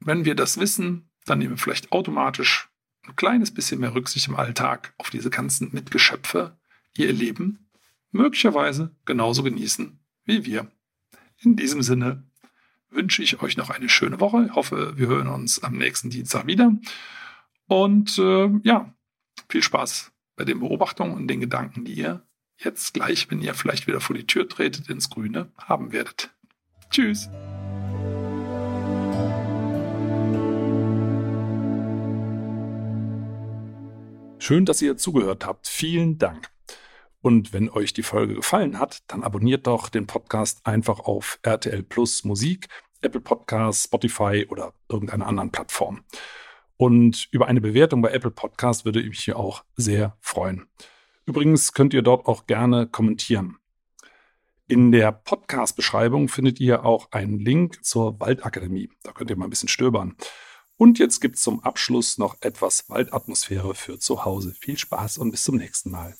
wenn 0.00 0.24
wir 0.24 0.34
das 0.34 0.58
wissen, 0.58 1.10
dann 1.24 1.38
nehmen 1.38 1.52
wir 1.52 1.58
vielleicht 1.58 1.92
automatisch 1.92 2.68
ein 3.06 3.16
kleines 3.16 3.52
bisschen 3.52 3.80
mehr 3.80 3.94
Rücksicht 3.94 4.28
im 4.28 4.36
Alltag 4.36 4.94
auf 4.98 5.10
diese 5.10 5.30
ganzen 5.30 5.72
Mitgeschöpfe, 5.72 6.58
ihr 6.96 7.12
Leben 7.12 7.66
möglicherweise 8.12 8.94
genauso 9.04 9.42
genießen 9.42 9.98
wie 10.24 10.44
wir. 10.44 10.70
In 11.38 11.56
diesem 11.56 11.82
Sinne 11.82 12.24
wünsche 12.90 13.22
ich 13.22 13.40
euch 13.42 13.56
noch 13.56 13.70
eine 13.70 13.88
schöne 13.88 14.20
Woche. 14.20 14.46
Ich 14.46 14.54
hoffe, 14.54 14.96
wir 14.96 15.06
hören 15.06 15.28
uns 15.28 15.62
am 15.62 15.76
nächsten 15.76 16.10
Dienstag 16.10 16.46
wieder. 16.46 16.72
Und 17.68 18.18
äh, 18.18 18.50
ja, 18.62 18.94
viel 19.48 19.62
Spaß 19.62 20.12
bei 20.36 20.44
den 20.44 20.60
Beobachtungen 20.60 21.14
und 21.14 21.28
den 21.28 21.40
Gedanken, 21.40 21.84
die 21.84 21.94
ihr 21.94 22.26
jetzt 22.58 22.94
gleich, 22.94 23.30
wenn 23.30 23.42
ihr 23.42 23.54
vielleicht 23.54 23.86
wieder 23.86 24.00
vor 24.00 24.16
die 24.16 24.26
Tür 24.26 24.48
tretet, 24.48 24.88
ins 24.88 25.10
Grüne 25.10 25.50
haben 25.58 25.92
werdet. 25.92 26.30
Tschüss. 26.90 27.28
Schön, 34.38 34.64
dass 34.64 34.80
ihr 34.80 34.96
zugehört 34.96 35.44
habt. 35.44 35.66
Vielen 35.66 36.18
Dank. 36.18 36.50
Und 37.20 37.52
wenn 37.52 37.68
euch 37.68 37.92
die 37.92 38.04
Folge 38.04 38.34
gefallen 38.34 38.78
hat, 38.78 39.02
dann 39.08 39.24
abonniert 39.24 39.66
doch 39.66 39.88
den 39.88 40.06
Podcast 40.06 40.64
einfach 40.64 41.00
auf 41.00 41.40
RTL 41.42 41.82
Plus 41.82 42.22
Musik, 42.22 42.68
Apple 43.00 43.20
Podcasts, 43.20 43.84
Spotify 43.84 44.46
oder 44.48 44.72
irgendeiner 44.88 45.26
anderen 45.26 45.50
Plattform. 45.50 46.04
Und 46.76 47.28
über 47.30 47.46
eine 47.46 47.60
Bewertung 47.60 48.02
bei 48.02 48.10
Apple 48.10 48.30
Podcast 48.30 48.84
würde 48.84 49.00
ich 49.00 49.08
mich 49.08 49.34
auch 49.34 49.64
sehr 49.76 50.16
freuen. 50.20 50.66
Übrigens 51.24 51.72
könnt 51.72 51.94
ihr 51.94 52.02
dort 52.02 52.26
auch 52.26 52.46
gerne 52.46 52.86
kommentieren. 52.86 53.56
In 54.68 54.92
der 54.92 55.12
Podcast-Beschreibung 55.12 56.28
findet 56.28 56.60
ihr 56.60 56.84
auch 56.84 57.12
einen 57.12 57.38
Link 57.38 57.84
zur 57.84 58.18
Waldakademie. 58.20 58.90
Da 59.02 59.12
könnt 59.12 59.30
ihr 59.30 59.36
mal 59.36 59.46
ein 59.46 59.50
bisschen 59.50 59.68
stöbern. 59.68 60.16
Und 60.76 60.98
jetzt 60.98 61.20
gibt 61.20 61.36
es 61.36 61.42
zum 61.42 61.60
Abschluss 61.60 62.18
noch 62.18 62.36
etwas 62.40 62.88
Waldatmosphäre 62.88 63.74
für 63.74 63.98
zu 63.98 64.24
Hause. 64.24 64.54
Viel 64.60 64.76
Spaß 64.76 65.18
und 65.18 65.30
bis 65.30 65.44
zum 65.44 65.56
nächsten 65.56 65.90
Mal. 65.90 66.16